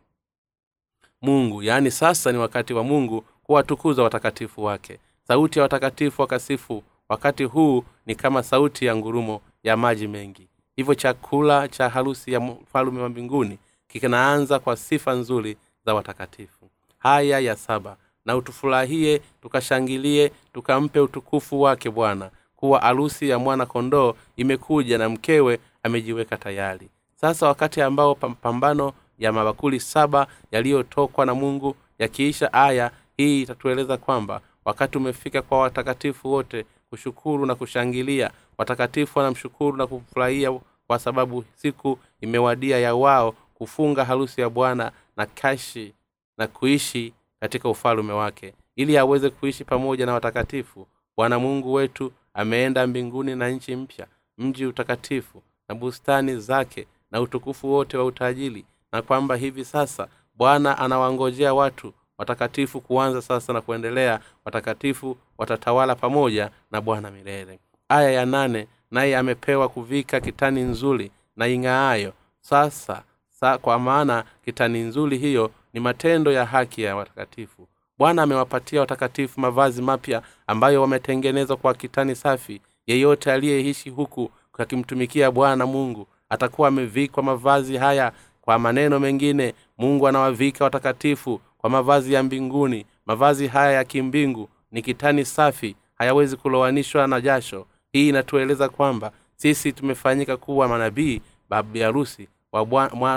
Mungu 1.22 1.62
yaani 1.62 1.90
sasa 1.90 2.32
ni 2.32 2.38
wakati 2.38 2.74
wa 2.74 2.84
mungu 2.84 3.24
kuwatukuza 3.42 4.02
watakatifu 4.02 4.64
wake. 4.64 4.98
Sauti 5.28 5.58
ya 5.58 5.62
watakatifu 5.62 6.22
wakasifu 6.22 6.82
wakati 7.14 7.44
huu 7.44 7.84
ni 8.06 8.14
kama 8.14 8.42
sauti 8.42 8.86
ya 8.86 8.96
ngurumo 8.96 9.40
ya 9.62 9.76
maji 9.76 10.08
mengi. 10.08 10.48
Hivyo 10.76 10.94
chakula 10.94 11.68
cha 11.68 11.88
harusi 11.88 12.32
ya 12.32 12.40
mfalume 12.40 13.02
wa 13.02 13.08
mbinguni 13.08 13.58
kinaanza 13.88 14.58
kwa 14.58 14.76
sifa 14.76 15.12
nzuri 15.12 15.56
za 15.86 15.94
watakatifu. 15.94 16.70
Haya 16.98 17.40
ya 17.40 17.56
saba 17.56 17.96
na 18.24 18.36
utufurahie 18.36 19.20
tukashangilie 19.42 20.32
tukampe 20.52 21.00
utukufu 21.00 21.60
wake 21.60 21.90
bwana 21.90 22.30
kuwa 22.56 22.82
arusi 22.82 23.28
ya 23.28 23.38
mwana 23.38 23.66
kondoo 23.66 24.14
imekuja 24.36 24.98
na 24.98 25.08
mkewe 25.08 25.58
amejiweka 25.82 26.36
tayari. 26.36 26.88
Sasa 27.16 27.46
wakati 27.46 27.80
ambao 27.82 28.14
pambano 28.14 28.92
ya 29.18 29.32
mabakuli 29.32 29.80
saba 29.80 30.26
yaliyotokwa 30.52 31.26
na 31.26 31.34
mungu 31.34 31.76
yakiisha 31.98 32.52
aya 32.52 32.90
hii 33.16 33.42
itatueleza 33.42 33.96
kwamba 33.96 34.40
wakati 34.64 34.98
umefika 34.98 35.42
kwa 35.42 35.58
watakatifu 35.58 36.32
wote 36.32 36.66
kushukuru 36.98 37.46
na 37.46 37.54
kushangilia. 37.54 38.30
Watakatifu 38.58 39.18
wanamshukuru 39.18 39.76
na 39.76 39.86
kufurahia 39.86 40.60
kwa 40.86 40.98
sababu 40.98 41.44
siku 41.54 41.98
imewadia 42.20 42.78
ya 42.78 42.94
wao 42.94 43.34
kufunga 43.54 44.04
harusi 44.04 44.40
ya 44.40 44.50
bwana 44.50 44.92
na 45.16 45.26
kashi 45.26 45.94
na 46.38 46.46
kuishi 46.46 47.12
katika 47.40 47.68
ufalume 47.68 48.12
wake. 48.12 48.54
Ili 48.76 48.98
aweze 48.98 49.30
kuishi 49.30 49.64
pamoja 49.64 50.06
na 50.06 50.12
watakatifu 50.14 50.86
bwana 51.16 51.38
mungu 51.38 51.72
wetu 51.72 52.12
ameenda 52.34 52.86
mbinguni 52.86 53.36
na 53.36 53.48
nchi 53.48 53.76
mpya 53.76 54.06
mji 54.38 54.66
utakatifu 54.66 55.42
na 55.68 55.74
bustani 55.74 56.36
zake 56.40 56.86
na 57.10 57.20
utukufu 57.20 57.72
wote 57.72 57.96
wa 57.96 58.04
utajiri. 58.04 58.64
Na 58.92 59.02
kwamba 59.02 59.36
hivi 59.36 59.64
sasa 59.64 60.08
bwana 60.34 60.78
anawangojea 60.78 61.54
watu 61.54 61.92
watakatifu 62.18 62.80
kuanza 62.80 63.22
sasa 63.22 63.52
na 63.52 63.60
kuendelea 63.60 64.20
watakatifu 64.44 65.16
watatawala 65.38 65.94
pamoja 65.94 66.50
na 66.70 66.80
bwana 66.80 67.10
milele. 67.10 67.58
Aya 67.88 68.10
ya 68.10 68.26
nane 68.26 68.66
naye 68.90 69.16
amepewa 69.16 69.68
kuvika 69.68 70.20
kitani 70.20 70.60
nzuri 70.60 71.10
na 71.36 71.48
ing'aayo. 71.48 72.12
Sasa 72.40 73.02
sa, 73.30 73.58
kwa 73.58 73.78
maana 73.78 74.24
kitani 74.44 74.78
nzuri 74.80 75.18
hiyo 75.18 75.50
ni 75.72 75.80
matendo 75.80 76.32
ya 76.32 76.44
haki 76.46 76.82
ya 76.82 76.96
watakatifu. 76.96 77.68
Bwana 77.98 78.22
amewapatia 78.22 78.80
watakatifu 78.80 79.40
mavazi 79.40 79.82
mapya 79.82 80.22
ambayo 80.46 80.80
wametengenezwa 80.82 81.56
kwa 81.56 81.74
kitani 81.74 82.14
safi. 82.14 82.60
Yeyote 82.86 83.32
aliyeishi 83.32 83.90
huku 83.90 84.30
akimtumikia 84.58 85.30
bwana 85.30 85.66
mungu 85.66 86.06
atakuwa 86.28 86.68
amevikwa 86.68 87.22
mavazi 87.22 87.76
haya. 87.76 88.12
Kwa 88.40 88.58
maneno 88.58 89.00
mengine 89.00 89.54
mungu 89.78 90.08
anawavika 90.08 90.64
watakatifu 90.64 91.40
kwa 91.64 91.70
mavazi 91.70 92.12
ya 92.12 92.22
mbinguni 92.22 92.86
mavazi 93.06 93.46
haya 93.46 93.72
ya 93.72 93.84
kimbingu 93.84 94.48
ni 94.72 94.82
kitani 94.82 95.24
safi 95.24 95.76
hayawezi 95.94 96.36
kulowanishwa 96.36 97.06
na 97.06 97.20
jasho. 97.20 97.66
Hii 97.92 98.08
inatueleza 98.08 98.68
kwamba 98.68 99.12
sisi 99.36 99.72
tumefanyika 99.72 100.36
kuwa 100.36 100.68
manabii 100.68 101.20
babi 101.50 101.80
harusi 101.80 102.28
wa 102.52 102.64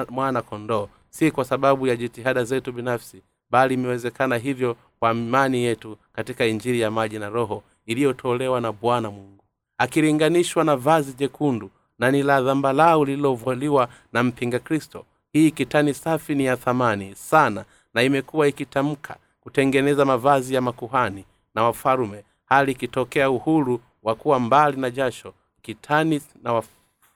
mwana 0.10 0.42
kondoo. 0.42 0.90
Si 1.10 1.32
kwa 1.32 1.46
sababu 1.46 1.88
ya 1.88 1.96
jitihada 1.96 2.44
zetu 2.44 2.72
binafsi 2.72 3.22
bali 3.50 3.74
imewezekana 3.74 4.38
hivyo 4.38 4.76
kwa 5.00 5.12
imani 5.12 5.64
yetu 5.64 5.98
katika 6.14 6.46
injili 6.46 6.80
ya 6.80 6.92
maji 6.92 7.20
na 7.20 7.30
roho 7.30 7.64
iliyotolewa 7.86 8.62
na 8.62 8.72
bwana 8.72 9.12
mungu. 9.12 9.44
Akilinganishwa 9.78 10.64
na 10.64 10.76
vazi 10.76 11.14
jekundu 11.14 11.70
na 12.00 12.12
ni 12.12 12.24
la 12.24 12.42
dhambalau 12.42 13.06
lililovaliwa 13.06 13.88
na 14.14 14.24
mpinga 14.24 14.60
kristo 14.60 15.06
hii 15.34 15.52
kitani 15.52 15.94
safi 15.94 16.36
ni 16.36 16.46
ya 16.46 16.58
thamani 16.58 17.16
sana 17.16 17.66
na 17.98 18.04
imekuwa 18.04 18.48
ikitamka 18.48 19.18
kutengeneza 19.42 20.06
mavazi 20.06 20.54
ya 20.56 20.62
makuhani 20.62 21.26
na 21.56 21.64
wafalume 21.64 22.24
hali 22.46 22.72
ikitokea 22.72 23.30
uhuru 23.30 23.80
wa 24.04 24.16
kuwa 24.16 24.40
mbali 24.40 24.82
na 24.82 24.90
jasho 24.90 25.34
kitani 25.62 26.22
na 26.44 26.64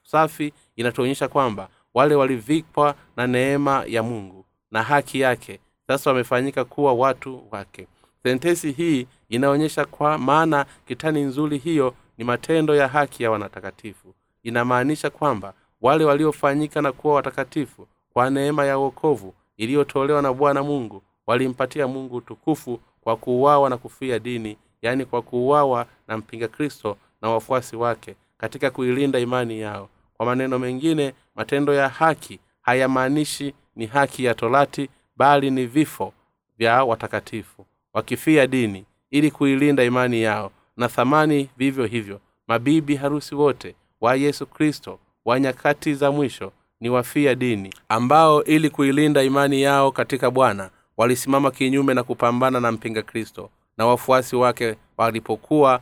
wasafi 0.03 0.53
inatuonyesha 0.75 1.27
kwamba 1.27 1.69
wale 1.93 2.15
walivikwa 2.15 2.95
na 3.17 3.27
neema 3.27 3.83
ya 3.87 4.03
mungu 4.03 4.45
na 4.71 4.83
haki 4.83 5.19
yake 5.19 5.59
sasa 5.87 6.09
wamefanyika 6.09 6.65
kuwa 6.65 6.93
watu 6.93 7.43
wake. 7.51 7.87
Sentesi 8.23 8.71
hii 8.71 9.07
inaonyesha 9.29 9.85
kwa 9.85 10.17
maana 10.17 10.65
kitani 10.87 11.21
nzuri 11.21 11.57
hiyo 11.57 11.93
ni 12.17 12.23
matendo 12.23 12.75
ya 12.75 12.87
haki 12.87 13.23
ya 13.23 13.31
wanatakatifu. 13.31 14.13
Inamaanisha 14.43 15.09
kwamba 15.09 15.53
wale 15.81 16.05
waliofanyika 16.05 16.81
na 16.81 16.91
kuwa 16.91 17.13
watakatifu 17.15 17.87
kwa 18.13 18.29
neema 18.29 18.65
ya 18.65 18.77
uokovu 18.77 19.33
iliyotolewa 19.61 20.21
na 20.21 20.33
bwana 20.33 20.63
mungu 20.63 21.03
walimpatia 21.27 21.87
mungu 21.87 22.15
utukufu 22.15 22.79
kwa 23.01 23.15
kuuawa 23.17 23.69
na 23.69 23.77
kufia 23.77 24.19
dini 24.19 24.57
yaani 24.81 25.05
kwa 25.05 25.21
kuuawa 25.21 25.85
na 26.07 26.17
mpinga 26.17 26.47
kristo 26.47 26.97
na 27.21 27.29
wafuasi 27.29 27.75
wake 27.75 28.15
katika 28.37 28.71
kuilinda 28.71 29.19
imani 29.19 29.59
yao. 29.59 29.89
Kwa 30.13 30.25
maneno 30.25 30.59
mengine 30.59 31.13
matendo 31.35 31.73
ya 31.73 31.89
haki 31.89 32.39
hayamaanishi 32.61 33.53
ni 33.75 33.85
haki 33.85 34.23
ya 34.23 34.33
torati 34.35 34.89
bali 35.17 35.51
ni 35.51 35.65
vifo 35.65 36.13
vya 36.57 36.83
watakatifu 36.83 37.65
wakifia 37.93 38.47
dini 38.47 38.85
ili 39.11 39.31
kuilinda 39.31 39.83
imani 39.83 40.21
yao. 40.21 40.51
Na 40.77 40.87
thamani 40.87 41.49
vivyo 41.57 41.85
hivyo 41.85 42.19
mabibi 42.47 42.95
harusi 42.95 43.35
wote 43.35 43.75
wa 44.01 44.15
yesu 44.15 44.45
kristo 44.47 44.99
wa 45.25 45.39
nyakati 45.39 45.93
za 45.93 46.11
mwisho 46.11 46.51
ni 46.81 46.89
wafia 46.89 47.35
dini 47.35 47.73
ambao 47.89 48.43
ili 48.43 48.69
kuilinda 48.69 49.23
imani 49.23 49.61
yao 49.61 49.91
katika 49.91 50.31
bwana 50.31 50.69
walisimama 50.97 51.51
kinyume 51.51 51.93
na 51.93 52.03
kupambana 52.03 52.59
na 52.59 52.71
mpinga 52.71 53.01
kristo 53.01 53.49
na 53.77 53.85
wafuasi 53.85 54.35
wake 54.35 54.75
walipokuwa 54.97 55.81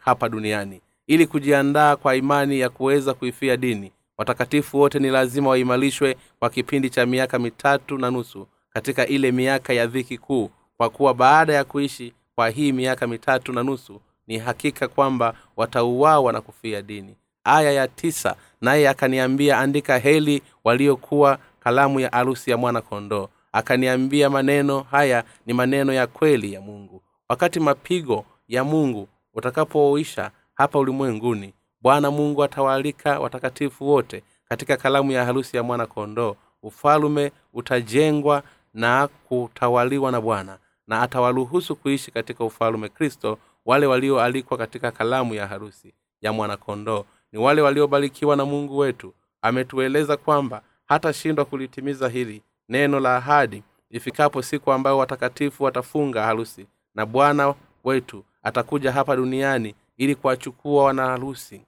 hapa 0.00 0.28
duniani. 0.28 0.80
Ili 1.06 1.26
kujiandaa 1.26 1.96
kwa 1.96 2.16
imani 2.16 2.60
ya 2.60 2.70
kuweza 2.70 3.14
kuifia 3.14 3.56
dini 3.56 3.92
watakatifu 4.18 4.78
wote 4.80 4.98
ni 4.98 5.08
lazima 5.10 5.50
waimarishwe 5.50 6.16
kwa 6.38 6.50
kipindi 6.50 6.90
cha 6.90 7.06
miaka 7.06 7.38
mitatu 7.38 7.98
na 7.98 8.10
nusu 8.10 8.46
katika 8.72 9.06
ile 9.06 9.32
miaka 9.32 9.72
ya 9.72 9.86
dhiki 9.86 10.18
kuu 10.18 10.50
kwa 10.76 10.90
kuwa 10.90 11.14
baada 11.14 11.52
ya 11.52 11.64
kuishi 11.64 12.12
kwa 12.34 12.48
hii 12.50 12.72
miaka 12.72 13.06
mitatu 13.06 13.52
na 13.52 13.62
nusu 13.62 14.00
ni 14.26 14.38
hakika 14.38 14.88
kwamba 14.88 15.34
watauawa 15.56 16.32
na 16.32 16.40
kufia 16.40 16.82
dini 16.82 17.16
aya 17.44 17.72
ya 17.72 17.88
tisa. 17.88 18.36
Naye 18.60 18.88
akaniambia 18.88 19.58
andika 19.58 19.98
heli 19.98 20.42
waliokuwa 20.64 21.38
kalamu 21.60 22.00
ya 22.00 22.12
arusi 22.12 22.50
ya 22.50 22.56
mwana 22.56 22.80
kondoo. 22.80 23.28
Akaniambia 23.52 24.30
maneno 24.30 24.80
haya 24.80 25.24
ni 25.46 25.52
maneno 25.54 25.92
ya 25.92 26.06
kweli 26.06 26.52
ya 26.52 26.60
mungu. 26.60 27.02
Wakati 27.28 27.60
mapigo 27.60 28.24
ya 28.48 28.64
mungu 28.64 29.08
utakapoisha 29.34 30.30
hapa 30.54 30.78
ulimwenguni 30.78 31.54
bwana 31.80 32.10
mungu 32.10 32.44
atawaalika 32.44 33.20
watakatifu 33.20 33.88
wote 33.88 34.22
katika 34.48 34.76
kalamu 34.76 35.12
ya 35.12 35.24
harusi 35.24 35.56
ya 35.56 35.62
mwana 35.62 35.86
kondoo. 35.86 36.36
Ufalume 36.62 37.32
utajengwa 37.52 38.42
na 38.74 39.08
kutawaliwa 39.28 40.12
na 40.12 40.20
bwana 40.20 40.58
na 40.86 41.02
atawaruhusu 41.02 41.76
kuishi 41.76 42.10
katika 42.10 42.44
ufalume 42.44 42.88
kristo 42.88 43.38
wale 43.64 43.86
walioalikwa 43.86 44.58
katika 44.58 44.90
kalamu 44.90 45.34
ya 45.34 45.46
harusi 45.46 45.94
ya 46.20 46.32
mwanakondoo 46.32 47.04
ni 47.34 47.40
wale 47.40 47.62
waliobarikiwa 47.62 48.36
na 48.36 48.44
mungu 48.44 48.78
wetu. 48.78 49.12
Ametueleza 49.42 50.16
kwamba 50.16 50.62
hatashindwa 50.86 51.44
kulitimiza 51.44 52.08
hili 52.08 52.42
neno 52.68 53.00
la 53.00 53.16
ahadi 53.16 53.62
ifikapo 53.90 54.42
siku 54.42 54.72
ambayo 54.72 54.98
watakatifu 54.98 55.64
watafunga 55.64 56.22
harusi 56.22 56.66
na 56.94 57.06
bwana 57.06 57.54
wetu 57.84 58.24
atakuja 58.42 58.92
hapa 58.92 59.16
duniani 59.16 59.74
ili 59.96 60.14
kuwachukua 60.14 60.84
wanaharusi 60.84 61.60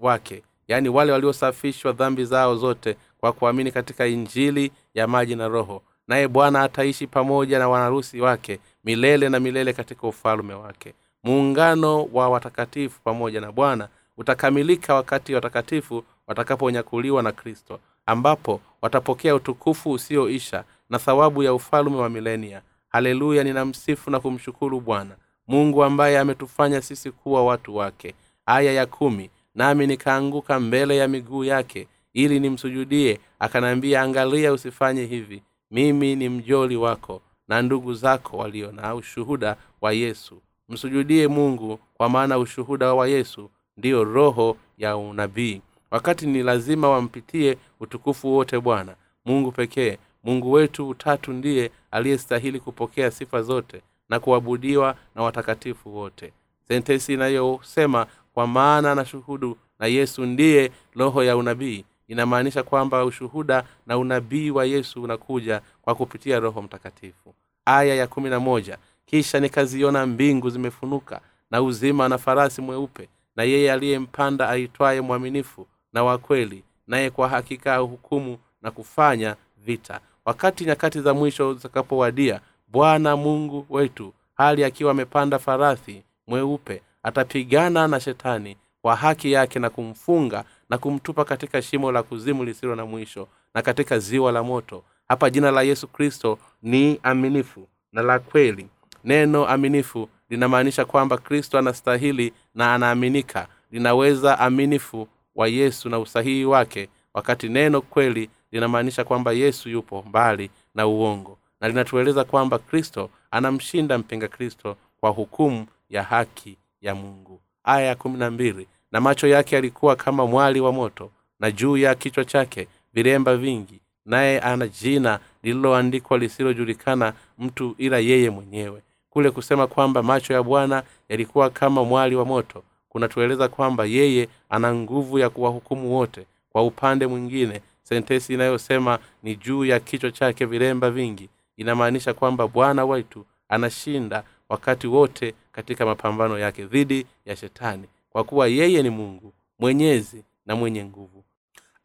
wake 0.00 0.42
yaani 0.68 0.88
wale 0.88 1.12
waliosafishwa 1.12 1.92
dhambi 1.92 2.24
zao 2.24 2.56
zote 2.56 2.96
kwa 3.18 3.32
kuamini 3.32 3.72
katika 3.72 4.06
injili 4.06 4.72
ya 4.94 5.06
maji 5.06 5.36
na 5.36 5.48
roho. 5.48 5.82
Naye 6.08 6.28
bwana 6.28 6.62
ataishi 6.62 7.06
pamoja 7.06 7.58
na 7.58 7.68
wanaharusi 7.68 8.20
wake 8.20 8.60
milele 8.84 9.28
na 9.28 9.40
milele 9.40 9.72
katika 9.72 10.06
ufalume 10.08 10.54
wake. 10.54 10.94
Muungano 11.24 12.04
wa 12.12 12.28
watakatifu 12.28 13.00
pamoja 13.04 13.40
na 13.40 13.52
bwana 13.52 13.88
utakamilika 14.20 14.94
wakati 14.94 15.34
watakatifu 15.34 16.04
watakaponyakuliwa 16.26 17.22
na 17.22 17.32
kristo 17.32 17.80
ambapo 18.06 18.60
watapokea 18.82 19.34
utukufu 19.34 19.90
usioisha 19.90 20.64
na 20.90 20.98
thawabu 20.98 21.42
ya 21.42 21.54
ufalume 21.54 21.96
wa 21.96 22.08
milenia. 22.08 22.62
Haleluya 22.88 23.44
ninamsifu 23.44 24.10
na 24.10 24.20
kumshukuru 24.20 24.80
bwana 24.80 25.16
mungu 25.48 25.84
ambaye 25.84 26.18
ametufanya 26.18 26.80
sisi 26.82 27.10
kuwa 27.10 27.44
watu 27.44 27.76
wake. 27.76 28.14
Aya 28.46 28.72
ya 28.72 28.86
kumi 28.86 29.30
nami 29.54 29.86
nikaanguka 29.86 30.60
mbele 30.60 30.96
ya 30.96 31.08
miguu 31.08 31.44
yake 31.44 31.88
ili 32.12 32.40
nimsujudie 32.40 33.20
akanaambia 33.38 34.02
angalia 34.02 34.52
usifanye 34.52 35.04
hivi. 35.06 35.42
Mimi 35.70 36.16
ni 36.16 36.28
mjoli 36.28 36.76
wako 36.76 37.22
na 37.48 37.62
ndugu 37.62 37.94
zako 37.94 38.36
walio 38.36 38.72
na 38.72 38.94
ushuhuda 38.94 39.56
wa 39.80 39.92
yesu. 39.92 40.42
Msujudie 40.68 41.28
mungu 41.28 41.78
kwa 41.94 42.08
maana 42.08 42.38
ushuhuda 42.38 42.94
wa 42.94 43.08
yesu 43.08 43.50
ndiyo 43.80 44.04
roho 44.04 44.56
ya 44.78 44.96
unabii. 44.96 45.60
Wakati 45.90 46.26
ni 46.26 46.42
lazima 46.42 46.88
wampitie 46.90 47.58
utukufu 47.80 48.34
wote 48.34 48.60
bwana 48.60 48.94
mungu 49.24 49.52
pekee. 49.52 49.98
Mungu 50.24 50.52
wetu 50.52 50.88
utatu 50.88 51.32
ndiye 51.32 51.70
aliyestahili 51.90 52.60
kupokea 52.60 53.10
sifa 53.10 53.42
zote 53.42 53.82
na 54.08 54.20
kuabudiwa 54.20 54.96
na 55.14 55.22
watakatifu 55.22 55.96
wote. 55.96 56.32
Sentensi 56.68 57.14
inayosema 57.14 58.06
kwa 58.34 58.46
maana 58.46 58.94
na 58.94 59.04
shuhudu 59.04 59.56
na 59.78 59.86
yesu 59.86 60.26
ndiye 60.26 60.72
roho 60.96 61.24
ya 61.24 61.36
unabii. 61.36 61.84
Inamaanisha 62.08 62.62
kwamba 62.62 63.04
ushuhuda 63.04 63.64
na 63.86 63.98
unabii 63.98 64.50
wa 64.50 64.64
yesu 64.64 65.02
unakuja 65.02 65.60
kwa 65.82 65.94
kupitia 65.94 66.40
roho 66.40 66.62
mtakatifu. 66.62 67.34
Aya 67.64 67.94
ya 67.94 68.06
kumi 68.06 68.30
na 68.30 68.40
moja 68.40 68.78
kisha 69.06 69.40
nikaziona 69.40 70.06
mbingu 70.06 70.50
zimefunuka 70.50 71.20
na 71.50 71.62
uzima 71.62 72.08
na 72.08 72.18
farasi 72.18 72.62
mweupe 72.62 73.08
na 73.40 73.44
yeye 73.44 73.72
aliyempanda 73.72 74.48
aitwaye 74.48 75.00
mwaminifu 75.00 75.66
na 75.92 76.04
wakweli 76.04 76.64
naye 76.86 77.10
kwa 77.10 77.28
hakika 77.28 77.76
hukumu 77.76 78.38
na 78.62 78.70
kufanya 78.70 79.36
vita. 79.56 80.00
Wakati 80.24 80.64
nyakati 80.64 81.00
za 81.00 81.14
mwisho 81.14 81.54
zitakapowadia 81.54 82.40
bwana 82.68 83.16
mungu 83.16 83.66
wetu 83.70 84.12
hali 84.34 84.64
akiwa 84.64 84.90
amepanda 84.90 85.38
farasi 85.38 86.02
mweupe 86.26 86.82
atapigana 87.02 87.88
na 87.88 88.00
shetani 88.00 88.56
kwa 88.82 88.96
haki 88.96 89.32
yake 89.32 89.58
na 89.58 89.70
kumfunga 89.70 90.44
na 90.70 90.78
kumtupa 90.78 91.24
katika 91.24 91.62
shimo 91.62 91.92
la 91.92 92.02
kuzimu 92.02 92.44
lisilo 92.44 92.76
na 92.76 92.86
mwisho 92.86 93.28
na 93.54 93.62
katika 93.62 93.98
ziwa 93.98 94.32
la 94.32 94.42
moto. 94.42 94.82
Hapa 95.08 95.30
jina 95.30 95.50
la 95.50 95.62
yesu 95.62 95.88
kristo 95.88 96.38
ni 96.62 97.00
aminifu 97.02 97.68
na 97.92 98.02
la 98.02 98.18
kweli. 98.18 98.66
Neno 99.04 99.46
aminifu 99.46 100.08
linamaanisha 100.30 100.84
kwamba 100.84 101.18
kristo 101.18 101.58
anastahili 101.58 102.32
na 102.54 102.74
anaaminika. 102.74 103.46
Linaweza 103.72 104.38
aminifu 104.38 105.08
wa 105.34 105.48
yesu 105.48 105.88
na 105.88 105.98
usahihi 105.98 106.44
wake 106.44 106.88
wakati 107.14 107.48
neno 107.48 107.80
kweli 107.80 108.30
linamaanisha 108.52 109.04
kwamba 109.04 109.32
yesu 109.32 109.68
yupo 109.68 110.04
mbali 110.08 110.50
na 110.74 110.86
uongo. 110.86 111.38
Na 111.60 111.68
linatueleza 111.68 112.24
kwamba 112.24 112.58
kristo 112.58 113.10
anamshinda 113.30 113.98
mpinga 113.98 114.28
kristo 114.28 114.76
kwa 115.00 115.10
hukumu 115.10 115.66
ya 115.88 116.02
haki 116.02 116.56
ya 116.80 116.94
mungu. 116.94 117.40
Aya 117.64 117.86
ya 117.86 117.94
kumi 117.94 118.18
na 118.18 118.30
mbili 118.30 118.66
na 118.92 119.00
macho 119.00 119.26
yake 119.26 119.54
yalikuwa 119.54 119.96
kama 119.96 120.26
mwali 120.26 120.60
wa 120.60 120.72
moto 120.72 121.10
na 121.40 121.50
juu 121.50 121.76
ya 121.76 121.94
kichwa 121.94 122.24
chake 122.24 122.68
viremba 122.94 123.36
vingi 123.36 123.80
naye 124.06 124.40
ana 124.40 124.68
jina 124.68 125.20
lililoandikwa 125.42 126.18
lisilojulikana 126.18 127.12
mtu 127.38 127.74
ila 127.78 127.98
yeye 127.98 128.30
mwenyewe 128.30 128.82
kule 129.10 129.30
kusema 129.30 129.66
kwamba 129.66 130.02
macho 130.02 130.32
ya 130.34 130.42
bwana 130.42 130.82
yalikuwa 131.08 131.50
kama 131.50 131.84
mwali 131.84 132.16
wa 132.16 132.24
moto. 132.24 132.62
Kunatueleza 132.88 133.48
kwamba 133.48 133.84
yeye 133.84 134.28
ana 134.48 134.74
nguvu 134.74 135.18
ya 135.18 135.30
kuwahukumu 135.30 135.94
wote. 135.96 136.26
Kwa 136.52 136.62
upande 136.62 137.06
mwingine 137.06 137.60
sentesi 137.82 138.34
inayosema 138.34 138.98
ni 139.22 139.36
juu 139.36 139.64
ya 139.64 139.80
kichwa 139.80 140.10
chake 140.10 140.44
vilemba 140.44 140.90
vingi. 140.90 141.28
Inamaanisha 141.56 142.14
kwamba 142.14 142.48
bwana 142.48 142.84
wetu 142.84 143.26
anashinda 143.48 144.22
wakati 144.48 144.86
wote 144.86 145.34
katika 145.52 145.86
mapambano 145.86 146.38
yake 146.38 146.64
dhidi 146.64 147.06
ya 147.26 147.36
shetani. 147.36 147.84
Kwa 148.10 148.24
kuwa 148.24 148.48
yeye 148.48 148.82
ni 148.82 148.90
mungu 148.90 149.32
mwenyezi 149.58 150.24
na 150.46 150.56
mwenye 150.56 150.84
nguvu. 150.84 151.24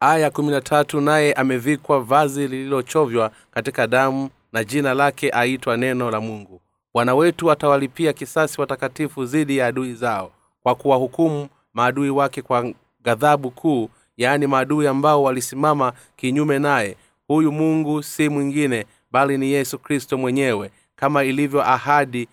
Aya 0.00 0.30
kumi 0.30 0.50
na 0.50 0.60
tatu 0.60 1.00
naye 1.00 1.32
amevikwa 1.32 2.00
vazi 2.00 2.48
lililochovywa 2.48 3.30
katika 3.50 3.86
damu 3.86 4.30
na 4.52 4.64
jina 4.64 4.94
lake 4.94 5.30
aitwa 5.30 5.76
neno 5.76 6.10
la 6.10 6.20
mungu 6.20 6.60
bwana 6.96 7.14
wetu 7.14 7.50
atawalipia 7.50 8.12
kisasi 8.12 8.60
watakatifu 8.60 9.24
dhidi 9.24 9.56
ya 9.56 9.66
adui 9.66 9.94
zao 9.94 10.32
kwa 10.62 10.74
kuwahukumu 10.74 11.48
maadui 11.74 12.10
wake 12.10 12.42
kwa 12.42 12.72
ghadhabu 13.04 13.50
kuu 13.50 13.88
yaani 14.16 14.46
maadui 14.46 14.86
ambao 14.86 15.22
walisimama 15.22 15.92
kinyume 16.16 16.58
naye. 16.58 16.96
Huyu 17.28 17.52
mungu 17.52 18.02
si 18.02 18.28
mwingine 18.28 18.86
bali 19.10 19.38
ni 19.38 19.52
yesu 19.52 19.78
kristo 19.78 20.18
mwenyewe 20.18 20.70
kama 20.96 21.24
ilivyo 21.24 21.62
ahadi 21.62 22.28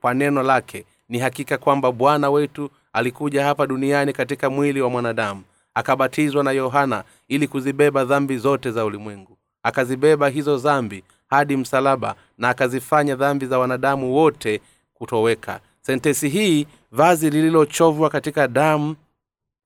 kwa 0.00 0.14
neno 0.14 0.42
lake. 0.42 0.84
Ni 1.08 1.18
hakika 1.18 1.58
kwamba 1.58 1.92
bwana 1.92 2.30
wetu 2.30 2.70
alikuja 2.92 3.44
hapa 3.44 3.66
duniani 3.66 4.12
katika 4.12 4.50
mwili 4.50 4.80
wa 4.80 4.90
mwanadamu 4.90 5.42
akabatizwa 5.74 6.44
na 6.44 6.52
yohana 6.52 7.04
ili 7.28 7.48
kuzibeba 7.48 8.04
dhambi 8.04 8.38
zote 8.38 8.70
za 8.70 8.84
ulimwengu 8.84 9.38
akazibeba 9.62 10.28
hizo 10.28 10.56
dhambi 10.58 11.04
hadi 11.28 11.56
msalaba 11.56 12.14
na 12.38 12.48
akazifanya 12.48 13.14
dhambi 13.16 13.46
za 13.46 13.58
wanadamu 13.58 14.14
wote 14.14 14.60
kutoweka. 14.94 15.60
Sentesi 15.80 16.28
hii 16.28 16.66
vazi 16.92 17.30
lililochovwa 17.30 18.10
katika 18.10 18.48
damu 18.48 18.96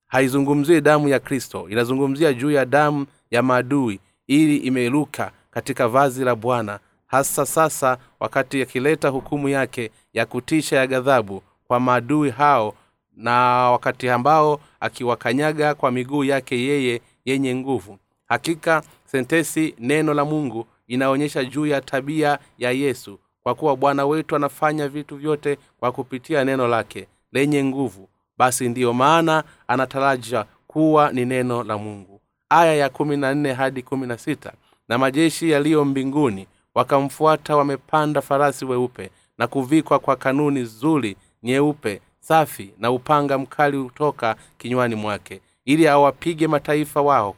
haizungumzii 0.07 0.81
damu 0.81 1.09
ya 1.09 1.21
kristo. 1.21 1.67
Inazungumzia 1.69 2.33
juu 2.33 2.51
ya 2.51 2.65
damu 2.65 3.07
ya 3.31 3.43
maadui 3.43 4.01
ili 4.27 4.57
imeruka 4.57 5.31
katika 5.51 5.89
vazi 5.89 6.25
la 6.25 6.35
bwana 6.35 6.79
hasa 7.07 7.47
sasa 7.47 7.99
wakati 8.21 8.63
akileta 8.63 9.09
hukumu 9.09 9.49
yake 9.49 9.91
ya 10.13 10.27
kutisha 10.27 10.77
ya 10.77 10.87
ghadhabu 10.87 11.43
kwa 11.67 11.81
maadui 11.81 12.31
hao 12.31 12.75
na 13.17 13.33
wakati 13.71 14.09
ambao 14.09 14.61
akiwakanyaga 14.81 15.75
kwa 15.75 15.91
miguu 15.91 16.25
yake 16.25 16.61
yeye 16.61 17.01
yenye 17.25 17.55
nguvu. 17.55 17.99
Hakika 18.27 18.83
sentesi 19.07 19.75
neno 19.79 20.15
la 20.15 20.25
mungu 20.25 20.67
inaonyesha 20.93 21.45
juu 21.45 21.67
ya 21.67 21.81
tabia 21.81 22.39
ya 22.59 22.71
yesu 22.71 23.19
kwa 23.43 23.55
kuwa 23.55 23.77
bwana 23.77 24.07
wetu 24.07 24.37
anafanya 24.37 24.89
vitu 24.89 25.17
vyote 25.17 25.59
kwa 25.81 25.93
kupitia 25.93 26.45
neno 26.45 26.69
lake 26.69 27.07
lenye 27.33 27.65
nguvu. 27.65 28.09
Basi 28.39 28.69
ndiyo 28.69 28.93
maana 28.93 29.45
anataraja 29.69 30.45
kuwa 30.67 31.13
ni 31.13 31.25
neno 31.25 31.65
la 31.65 31.79
mungu. 31.79 32.21
Aya 32.49 32.75
ya 32.75 33.55
hadi 33.57 33.85
na 34.89 34.99
majeshi 34.99 35.51
yaliyo 35.51 35.85
mbinguni 35.85 36.47
wakamfuata 36.75 37.57
wamepanda 37.57 38.21
farasi 38.23 38.65
weupe 38.65 39.11
na 39.39 39.47
kuvikwa 39.47 39.99
kwa 39.99 40.17
kanuni 40.17 40.65
zuri 40.65 41.17
nyeupe 41.43 42.01
safi 42.21 42.71
na 42.79 42.91
upanga 42.91 43.39
mkali 43.39 43.77
hutoka 43.77 44.37
kinywani 44.59 44.95
mwake 44.95 45.41
ili 45.65 45.89
awapige 45.89 46.47
mataifa 46.49 47.03
wao 47.03 47.37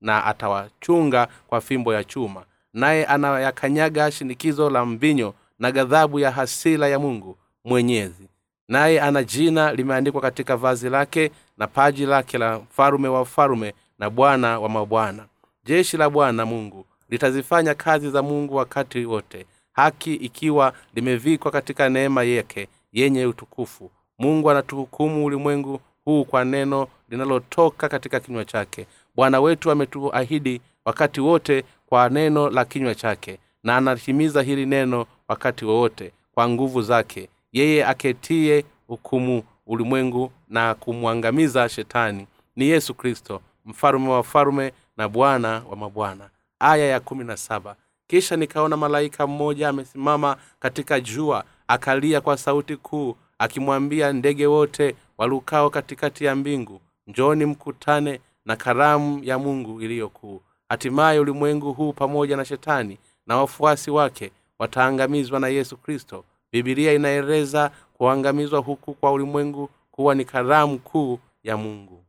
na 0.00 0.24
atawachunga 0.24 1.28
kwa 1.46 1.60
fimbo 1.60 1.94
ya 1.94 2.04
chuma 2.04 2.44
naye 2.74 3.04
anayakanyaga 3.06 4.10
shinikizo 4.10 4.70
la 4.70 4.84
mvinyo 4.84 5.34
na 5.58 5.72
ghadhabu 5.72 6.18
ya 6.20 6.30
hasila 6.30 6.88
ya 6.88 6.98
mungu 6.98 7.36
mwenyezi. 7.64 8.28
Naye 8.68 9.00
ana 9.00 9.24
jina 9.24 9.72
limeandikwa 9.72 10.20
katika 10.20 10.56
vazi 10.56 10.88
lake 10.90 11.30
na 11.58 11.66
paji 11.66 12.06
lake 12.06 12.38
la 12.38 12.58
mfalume 12.58 13.08
wa 13.08 13.24
falume 13.24 13.74
na 13.98 14.10
bwana 14.10 14.60
wa 14.60 14.68
mabwana. 14.68 15.26
Jeshi 15.64 15.96
la 15.96 16.10
bwana 16.10 16.46
mungu 16.46 16.86
litazifanya 17.10 17.74
kazi 17.74 18.10
za 18.10 18.22
mungu 18.22 18.54
wakati 18.56 19.04
wote 19.04 19.46
haki 19.72 20.14
ikiwa 20.14 20.72
limevikwa 20.94 21.50
katika 21.50 21.88
neema 21.88 22.22
yake 22.24 22.68
yenye 22.92 23.26
utukufu. 23.26 23.90
Mungu 24.18 24.50
anatuhukumu 24.50 25.24
ulimwengu 25.24 25.80
huu 26.04 26.24
kwa 26.24 26.44
neno 26.44 26.88
linalotoka 27.08 27.88
katika 27.88 28.20
kinywa 28.20 28.44
chake. 28.44 28.86
Bwana 29.16 29.40
wetu 29.40 29.70
ametuahidi 29.70 30.60
wakati 30.88 31.20
wote 31.20 31.64
kwa 31.86 32.08
neno 32.08 32.50
la 32.50 32.64
kinywa 32.64 32.94
chake 32.94 33.38
na 33.62 33.76
anatimiza 33.76 34.42
hili 34.42 34.66
neno 34.66 35.06
wakati 35.28 35.64
wowote 35.64 36.12
kwa 36.34 36.48
nguvu 36.48 36.82
zake. 36.82 37.28
Yeye 37.52 37.84
aketie 37.86 38.64
hukumu 38.86 39.42
ulimwengu 39.66 40.30
na 40.48 40.74
kumwangamiza 40.74 41.68
shetani 41.68 42.26
ni 42.56 42.64
yesu 42.68 42.94
kristo 42.94 43.40
mfalume 43.66 44.08
wa 44.08 44.22
falume 44.22 44.72
na 44.96 45.08
bwana 45.08 45.62
wa 45.70 45.76
mabwana. 45.76 46.30
Aya 46.58 46.84
ya 46.86 47.00
kumi 47.00 47.24
na 47.24 47.36
saba. 47.36 47.76
Kisha 48.06 48.36
nikaona 48.36 48.76
malaika 48.76 49.26
mmoja 49.26 49.68
amesimama 49.68 50.36
katika 50.60 51.00
jua 51.00 51.44
akalia 51.68 52.20
kwa 52.20 52.36
sauti 52.36 52.76
kuu 52.76 53.16
akimwambia 53.38 54.12
ndege 54.12 54.46
wote 54.46 54.94
walukao 55.18 55.70
katikati 55.70 56.24
ya 56.24 56.36
mbingu 56.36 56.80
njoni 57.06 57.44
mkutane 57.44 58.20
na 58.44 58.56
karamu 58.56 59.24
ya 59.24 59.38
mungu 59.38 59.82
iliyokuu 59.82 60.40
hatimaye 60.68 61.18
ulimwengu 61.18 61.72
huu 61.72 61.92
pamoja 61.92 62.36
na 62.36 62.44
shetani 62.44 62.98
na 63.26 63.36
wafuasi 63.36 63.90
wake 63.90 64.32
wataangamizwa 64.58 65.40
na 65.40 65.48
yesu 65.48 65.76
kristo. 65.76 66.24
Bibilia 66.52 66.92
inaeleza 66.92 67.70
kuangamizwa 67.94 68.60
huku 68.60 68.94
kwa 68.94 69.12
ulimwengu 69.12 69.70
kuwa 69.90 70.14
ni 70.14 70.24
karamu 70.24 70.78
kuu 70.78 71.18
ya 71.44 71.56
mungu. 71.56 72.04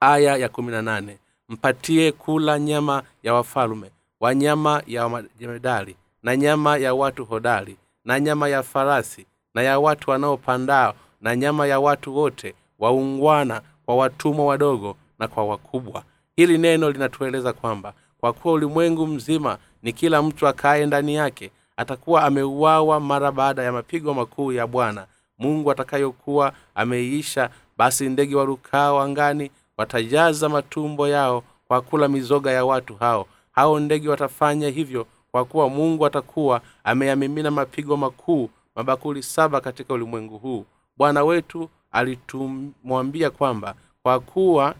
Aya 0.00 0.36
ya 0.36 0.48
kumi 0.48 0.72
na 0.72 1.02
mpatie 1.48 2.12
kula 2.12 2.58
nyama 2.58 3.02
ya 3.22 3.34
wafalume 3.34 3.90
wanyama 4.20 4.82
ya 4.86 5.08
majemedari 5.08 5.96
na 6.22 6.36
nyama 6.36 6.76
ya 6.76 6.94
watu 6.94 7.24
hodari 7.24 7.76
na 8.04 8.20
nyama 8.20 8.48
ya 8.48 8.62
farasi 8.62 9.26
na 9.54 9.62
ya 9.62 9.78
watu 9.78 10.10
wanaopandao 10.10 10.94
na 11.20 11.36
nyama 11.36 11.66
ya 11.66 11.80
watu 11.80 12.16
wote 12.16 12.54
waungwana 12.78 13.62
kwa 13.86 13.96
watumwa 13.96 14.46
wadogo 14.46 14.96
na 15.18 15.28
kwa 15.28 15.44
wakubwa 15.44 16.04
hili 16.36 16.58
neno 16.58 16.90
linatueleza 16.90 17.52
kwamba 17.52 17.92
kwa 18.20 18.32
kuwa 18.32 18.54
ulimwengu 18.54 19.06
mzima 19.06 19.58
ni 19.82 19.92
kila 19.92 20.22
mtu 20.22 20.48
akaye 20.48 20.86
ndani 20.86 21.14
yake 21.14 21.50
atakuwa 21.76 22.22
ameuawa 22.24 23.00
mara 23.00 23.32
baada 23.32 23.62
ya 23.62 23.72
mapigo 23.72 24.14
makuu 24.14 24.52
ya 24.52 24.66
bwana. 24.66 25.06
Mungu 25.38 25.70
atakayokuwa 25.70 26.52
ameiisha 26.74 27.50
basi 27.78 28.08
ndege 28.08 28.36
warukao 28.36 29.00
angani 29.00 29.50
watajaza 29.76 30.48
matumbo 30.48 31.08
yao 31.08 31.42
kwa 31.68 31.80
kula 31.80 32.08
mizoga 32.08 32.50
ya 32.52 32.64
watu 32.64 32.94
hao. 32.96 33.26
Hao 33.52 33.80
ndege 33.80 34.08
watafanya 34.08 34.68
hivyo 34.68 35.06
kwa 35.30 35.44
kuwa 35.44 35.68
mungu 35.68 36.06
atakuwa 36.06 36.60
ameyamimina 36.84 37.50
mapigo 37.50 37.96
makuu 37.96 38.50
mabakuli 38.76 39.22
saba 39.22 39.60
katika 39.60 39.94
ulimwengu 39.94 40.38
huu. 40.38 40.64
Bwana 40.96 41.24
wetu 41.24 41.68
alitumwambia 41.92 43.30
kwamba 43.30 43.74
kwa 44.02 44.20
kuwa 44.20 44.74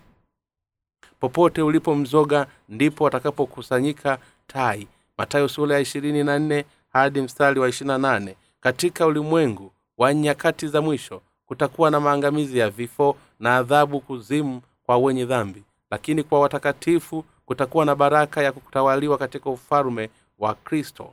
popote 1.21 1.63
ulipo 1.63 1.95
mzoga 1.95 2.47
ndipo 2.69 3.05
watakapokusanyika 3.05 4.19
tai. 4.47 4.89
Matayo 5.19 5.49
sura 5.49 5.75
ya 5.75 5.81
ishirini 5.81 6.25
na 6.25 6.39
nne 6.39 6.65
hadi 6.93 7.21
mstari 7.21 7.61
wa 7.61 7.69
ishirina 7.69 7.99
nane. 7.99 8.37
Katika 8.61 9.07
ulimwengu 9.07 9.73
wa 9.99 10.15
nyakati 10.15 10.69
za 10.69 10.81
mwisho 10.83 11.23
kutakuwa 11.47 11.91
na 11.91 12.01
maangamizi 12.01 12.59
ya 12.59 12.71
vifo 12.71 13.17
na 13.41 13.57
adhabu 13.57 14.01
kuzimu 14.01 14.61
kwa 14.87 14.99
wenye 14.99 15.25
dhambi. 15.25 15.63
Lakini 15.91 16.23
kwa 16.23 16.41
watakatifu 16.41 17.25
kutakuwa 17.47 17.85
na 17.85 17.95
baraka 17.95 18.43
ya 18.43 18.53
kutawaliwa 18.53 19.19
katika 19.19 19.51
ufalume 19.51 20.11
wa 20.39 20.55
kristo. 20.55 21.13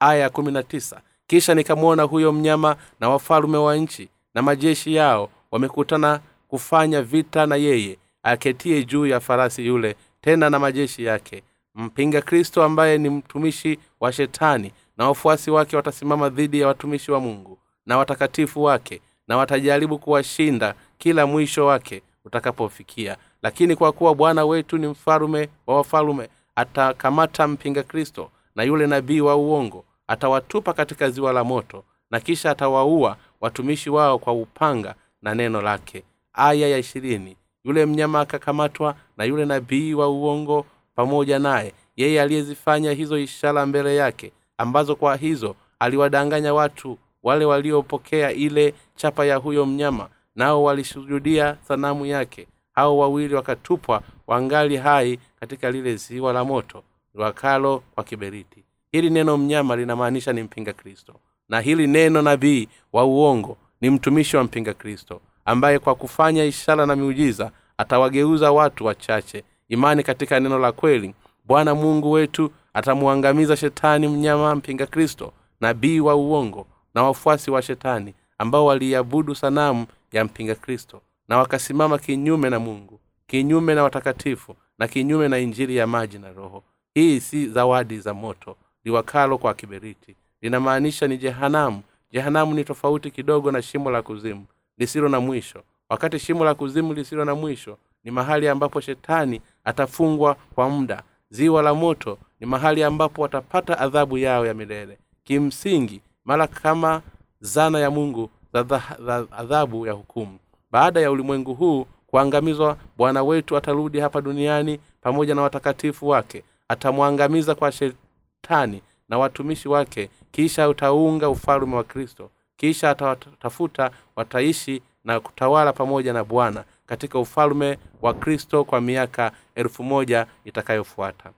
Aya 0.00 0.20
ya 0.20 0.30
kumi 0.30 0.52
na 0.52 0.62
tisa. 0.62 1.00
Kisha 1.26 1.54
nikamwona 1.54 2.02
huyo 2.02 2.32
mnyama 2.32 2.76
na 3.00 3.08
wafalume 3.08 3.58
wa 3.58 3.76
nchi 3.76 4.08
na 4.34 4.42
majeshi 4.42 4.94
yao 4.94 5.30
wamekutana 5.50 6.20
kufanya 6.48 7.02
vita 7.02 7.46
na 7.46 7.56
yeye 7.56 7.98
aketie 8.22 8.84
juu 8.84 9.06
ya 9.06 9.20
farasi 9.20 9.66
yule 9.66 9.96
tena 10.20 10.50
na 10.50 10.58
majeshi 10.58 11.04
yake. 11.04 11.42
Mpinga 11.74 12.20
kristo 12.22 12.62
ambaye 12.62 12.98
ni 12.98 13.10
mtumishi 13.10 13.78
wa 14.00 14.12
shetani 14.12 14.72
na 14.96 15.08
wafuasi 15.08 15.50
wake 15.50 15.76
watasimama 15.76 16.28
dhidi 16.28 16.60
ya 16.60 16.66
watumishi 16.66 17.12
wa 17.12 17.20
mungu 17.20 17.58
na 17.86 17.98
watakatifu 17.98 18.62
wake 18.62 19.00
na 19.28 19.36
watajaribu 19.36 19.98
kuwashinda 19.98 20.74
kila 20.98 21.26
mwisho 21.26 21.66
wake 21.66 22.02
utakapofikia. 22.24 23.16
Lakini 23.42 23.76
kwa 23.76 23.92
kuwa 23.92 24.14
bwana 24.14 24.44
wetu 24.44 24.78
ni 24.78 24.86
mfalume 24.86 25.48
wa 25.66 25.76
wafalume 25.76 26.28
atakamata 26.56 27.48
mpinga 27.48 27.82
kristo 27.82 28.30
na 28.56 28.62
yule 28.62 28.86
nabii 28.86 29.20
wa 29.20 29.36
uongo 29.36 29.84
atawatupa 30.06 30.72
katika 30.72 31.10
ziwa 31.10 31.32
la 31.32 31.44
moto 31.44 31.84
na 32.10 32.20
kisha 32.20 32.50
atawaua 32.50 33.16
watumishi 33.40 33.90
wao 33.90 34.18
kwa 34.18 34.32
upanga 34.32 34.94
na 35.22 35.34
neno 35.34 35.62
lake. 35.62 36.02
Aya 36.32 36.68
ya 36.68 36.78
ishirini 36.78 37.36
yule 37.64 37.86
mnyama 37.86 38.20
akakamatwa 38.20 38.94
na 39.16 39.24
yule 39.24 39.44
nabii 39.44 39.94
wa 39.94 40.08
uongo 40.08 40.66
pamoja 40.94 41.38
naye. 41.38 41.72
Yeye 41.96 42.22
aliyezifanya 42.22 42.92
hizo 42.92 43.18
ishara 43.18 43.66
mbele 43.66 43.96
yake 43.96 44.32
ambazo 44.58 44.96
kwa 44.96 45.16
hizo 45.16 45.56
aliwadanganya 45.78 46.54
watu 46.54 46.98
wale 47.22 47.44
waliopokea 47.44 48.32
ile 48.32 48.74
chapa 48.96 49.24
ya 49.26 49.36
huyo 49.36 49.66
mnyama 49.66 50.08
nao 50.36 50.62
walisujudia 50.64 51.56
sanamu 51.68 52.06
yake. 52.06 52.46
Hao 52.72 52.98
wawili 52.98 53.34
wakatupwa 53.34 54.02
wangali 54.26 54.76
hai 54.76 55.18
katika 55.40 55.70
lile 55.70 55.96
ziwa 55.96 56.32
la 56.32 56.44
moto 56.44 56.82
liwakalo 57.14 57.82
kwa 57.94 58.04
kiberiti. 58.04 58.64
Hili 58.92 59.10
neno 59.10 59.36
mnyama 59.36 59.76
linamaanisha 59.76 60.32
ni 60.32 60.42
mpinga 60.42 60.72
kristo 60.72 61.14
na 61.48 61.60
hili 61.60 61.86
neno 61.86 62.22
nabii 62.22 62.68
wa 62.92 63.04
uongo 63.04 63.56
ni 63.80 63.90
mtumishi 63.90 64.36
wa 64.36 64.44
mpinga 64.44 64.74
kristo 64.74 65.20
ambaye 65.50 65.78
kwa 65.78 65.94
kufanya 65.94 66.44
ishara 66.44 66.86
na 66.86 66.96
miujiza 66.96 67.50
atawageuza 67.78 68.52
watu 68.52 68.84
wachache. 68.86 69.44
Imani 69.68 70.02
katika 70.02 70.40
neno 70.40 70.58
la 70.58 70.72
kweli 70.72 71.14
bwana 71.44 71.74
mungu 71.74 72.10
wetu 72.10 72.50
atamwangamiza 72.74 73.56
shetani 73.56 74.08
mnyama 74.08 74.54
mpinga 74.54 74.86
kristo 74.86 75.32
nabii 75.60 76.00
wa 76.00 76.14
uongo 76.14 76.66
na 76.94 77.02
wafuasi 77.02 77.50
wa 77.50 77.62
shetani 77.62 78.14
ambao 78.38 78.66
waliabudu 78.66 79.34
sanamu 79.34 79.86
ya 80.12 80.24
mpinga 80.24 80.54
kristo 80.54 81.00
na 81.28 81.38
wakasimama 81.38 81.98
kinyume 81.98 82.50
na 82.50 82.58
mungu 82.58 83.00
kinyume 83.26 83.74
na 83.74 83.82
watakatifu 83.82 84.56
na 84.78 84.88
kinyume 84.88 85.28
na 85.28 85.38
injili 85.38 85.76
ya 85.76 85.86
maji 85.86 86.18
na 86.18 86.32
roho. 86.32 86.64
Hii 86.94 87.20
si 87.20 87.46
zawadi 87.46 87.98
za 88.00 88.14
moto 88.14 88.56
liwakalo 88.84 89.38
kwa 89.38 89.54
kiberiti. 89.54 90.16
Linamaanisha 90.42 91.08
ni 91.08 91.18
jehanamu. 91.18 91.82
Jehanamu 92.12 92.54
ni 92.54 92.64
tofauti 92.64 93.10
kidogo 93.10 93.52
na 93.52 93.62
shimo 93.62 93.90
la 93.90 94.02
kuzimu 94.02 94.44
lisilo 94.80 95.08
na 95.08 95.20
mwisho. 95.20 95.62
Wakati 95.88 96.18
shimo 96.18 96.44
la 96.44 96.54
kuzimu 96.54 96.94
lisilo 96.94 97.24
na 97.24 97.34
mwisho 97.34 97.78
ni 98.04 98.10
mahali 98.10 98.48
ambapo 98.48 98.80
shetani 98.80 99.40
atafungwa 99.64 100.36
kwa 100.54 100.68
muda. 100.70 101.02
Ziwa 101.30 101.62
la 101.62 101.74
moto 101.74 102.18
ni 102.40 102.46
mahali 102.46 102.82
ambapo 102.82 103.22
watapata 103.22 103.78
adhabu 103.78 104.18
yao 104.18 104.46
ya 104.46 104.54
milele. 104.54 104.98
Kimsingi 105.24 106.00
mara 106.24 106.46
kama 106.46 107.02
zana 107.40 107.78
ya 107.78 107.90
mungu 107.90 108.30
za 108.52 109.26
adhabu 109.30 109.86
ya 109.86 109.92
hukumu. 109.92 110.38
Baada 110.70 111.00
ya 111.00 111.10
ulimwengu 111.10 111.54
huu 111.54 111.86
kuangamizwa 112.06 112.76
bwana 112.96 113.22
wetu 113.22 113.56
atarudi 113.56 114.00
hapa 114.00 114.20
duniani 114.20 114.80
pamoja 115.00 115.34
na 115.34 115.42
watakatifu 115.42 116.08
wake. 116.08 116.44
Atamwangamiza 116.68 117.54
kwa 117.54 117.72
shetani 117.72 118.82
na 119.08 119.18
watumishi 119.18 119.68
wake 119.68 120.10
kisha 120.30 120.68
utaunga 120.68 121.28
ufalume 121.28 121.76
wa 121.76 121.84
kristo 121.84 122.30
kisha 122.60 122.90
atawatafuta 122.90 123.90
wataishi 124.16 124.82
na 125.04 125.20
kutawala 125.20 125.72
pamoja 125.72 126.12
na 126.12 126.24
bwana 126.24 126.64
katika 126.86 127.18
ufalume 127.18 127.78
wa 128.02 128.14
kristo 128.14 128.64
kwa 128.64 128.80
miaka 128.80 129.32
elfu 129.54 129.82
moja 129.84 130.26
itakayofuata. 130.44 131.32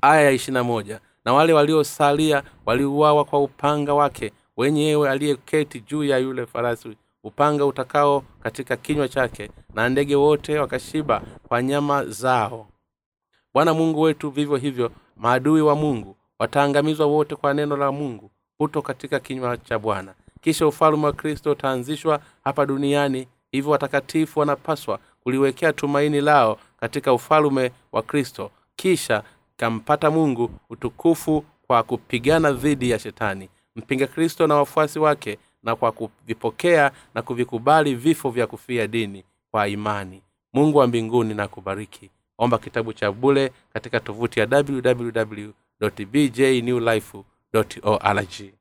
Aya 0.00 0.20
ya 0.22 0.30
ishirina 0.30 0.64
moja. 0.64 1.00
Na 1.24 1.32
wale 1.32 1.52
waliosalia 1.52 2.42
waliuawa 2.66 3.24
kwa 3.24 3.42
upanga 3.42 3.94
wake 3.94 4.32
wenyewe 4.56 5.10
aliyeketi 5.10 5.80
juu 5.80 6.04
ya 6.04 6.18
yule 6.18 6.46
farasi. 6.46 6.96
Upanga 7.24 7.66
utakao 7.66 8.24
katika 8.42 8.76
kinywa 8.76 9.08
chake 9.08 9.50
na 9.74 9.88
ndege 9.88 10.16
wote 10.16 10.58
wakashiba 10.58 11.22
kwa 11.48 11.62
nyama 11.62 12.04
zao. 12.04 12.66
Bwana 13.54 13.74
mungu 13.74 14.00
wetu 14.00 14.30
vivyo 14.30 14.56
hivyo 14.56 14.90
maadui 15.16 15.60
wa 15.60 15.74
mungu 15.74 16.16
wataangamizwa 16.38 17.06
wote 17.06 17.36
kwa 17.36 17.54
neno 17.54 17.76
la 17.76 17.92
mungu 17.92 18.30
huto 18.58 18.82
katika 18.82 19.20
kinywa 19.20 19.56
cha 19.56 19.78
bwana. 19.78 20.14
Kisha 20.40 20.66
ufalume 20.66 21.06
wa 21.06 21.12
kristo 21.12 21.50
utaanzishwa 21.50 22.20
hapa 22.44 22.66
duniani 22.66 23.28
hivyo 23.52 23.70
watakatifu 23.70 24.40
wanapaswa 24.40 24.98
kuliwekea 25.22 25.72
tumaini 25.72 26.20
lao 26.20 26.58
katika 26.80 27.12
ufalume 27.12 27.72
wa 27.92 28.02
kristo. 28.02 28.50
Kisha 28.76 29.22
kampata 29.56 30.10
mungu 30.10 30.50
utukufu 30.70 31.44
kwa 31.66 31.82
kupigana 31.82 32.52
dhidi 32.52 32.90
ya 32.90 32.98
shetani 32.98 33.48
mpinga 33.76 34.06
kristo 34.06 34.46
na 34.46 34.54
wafuasi 34.54 34.98
wake 34.98 35.38
na 35.62 35.76
kwa 35.76 35.92
kuvipokea 35.92 36.90
na 37.14 37.22
kuvikubali 37.22 37.94
vifo 37.94 38.30
vya 38.30 38.46
kufia 38.46 38.86
dini 38.86 39.24
kwa 39.50 39.68
imani. 39.68 40.22
Mungu 40.52 40.78
wa 40.78 40.86
mbinguni 40.86 41.34
na 41.34 41.48
kubariki. 41.48 42.10
Omba 42.38 42.58
kitabu 42.58 42.92
cha 42.92 43.12
bule 43.12 43.52
katika 43.72 44.00
tovuti 44.00 44.40
ya 44.40 44.46
www 44.50 45.50
bjnewlife 46.12 47.18
or 47.82 47.98
allergy 48.06 48.52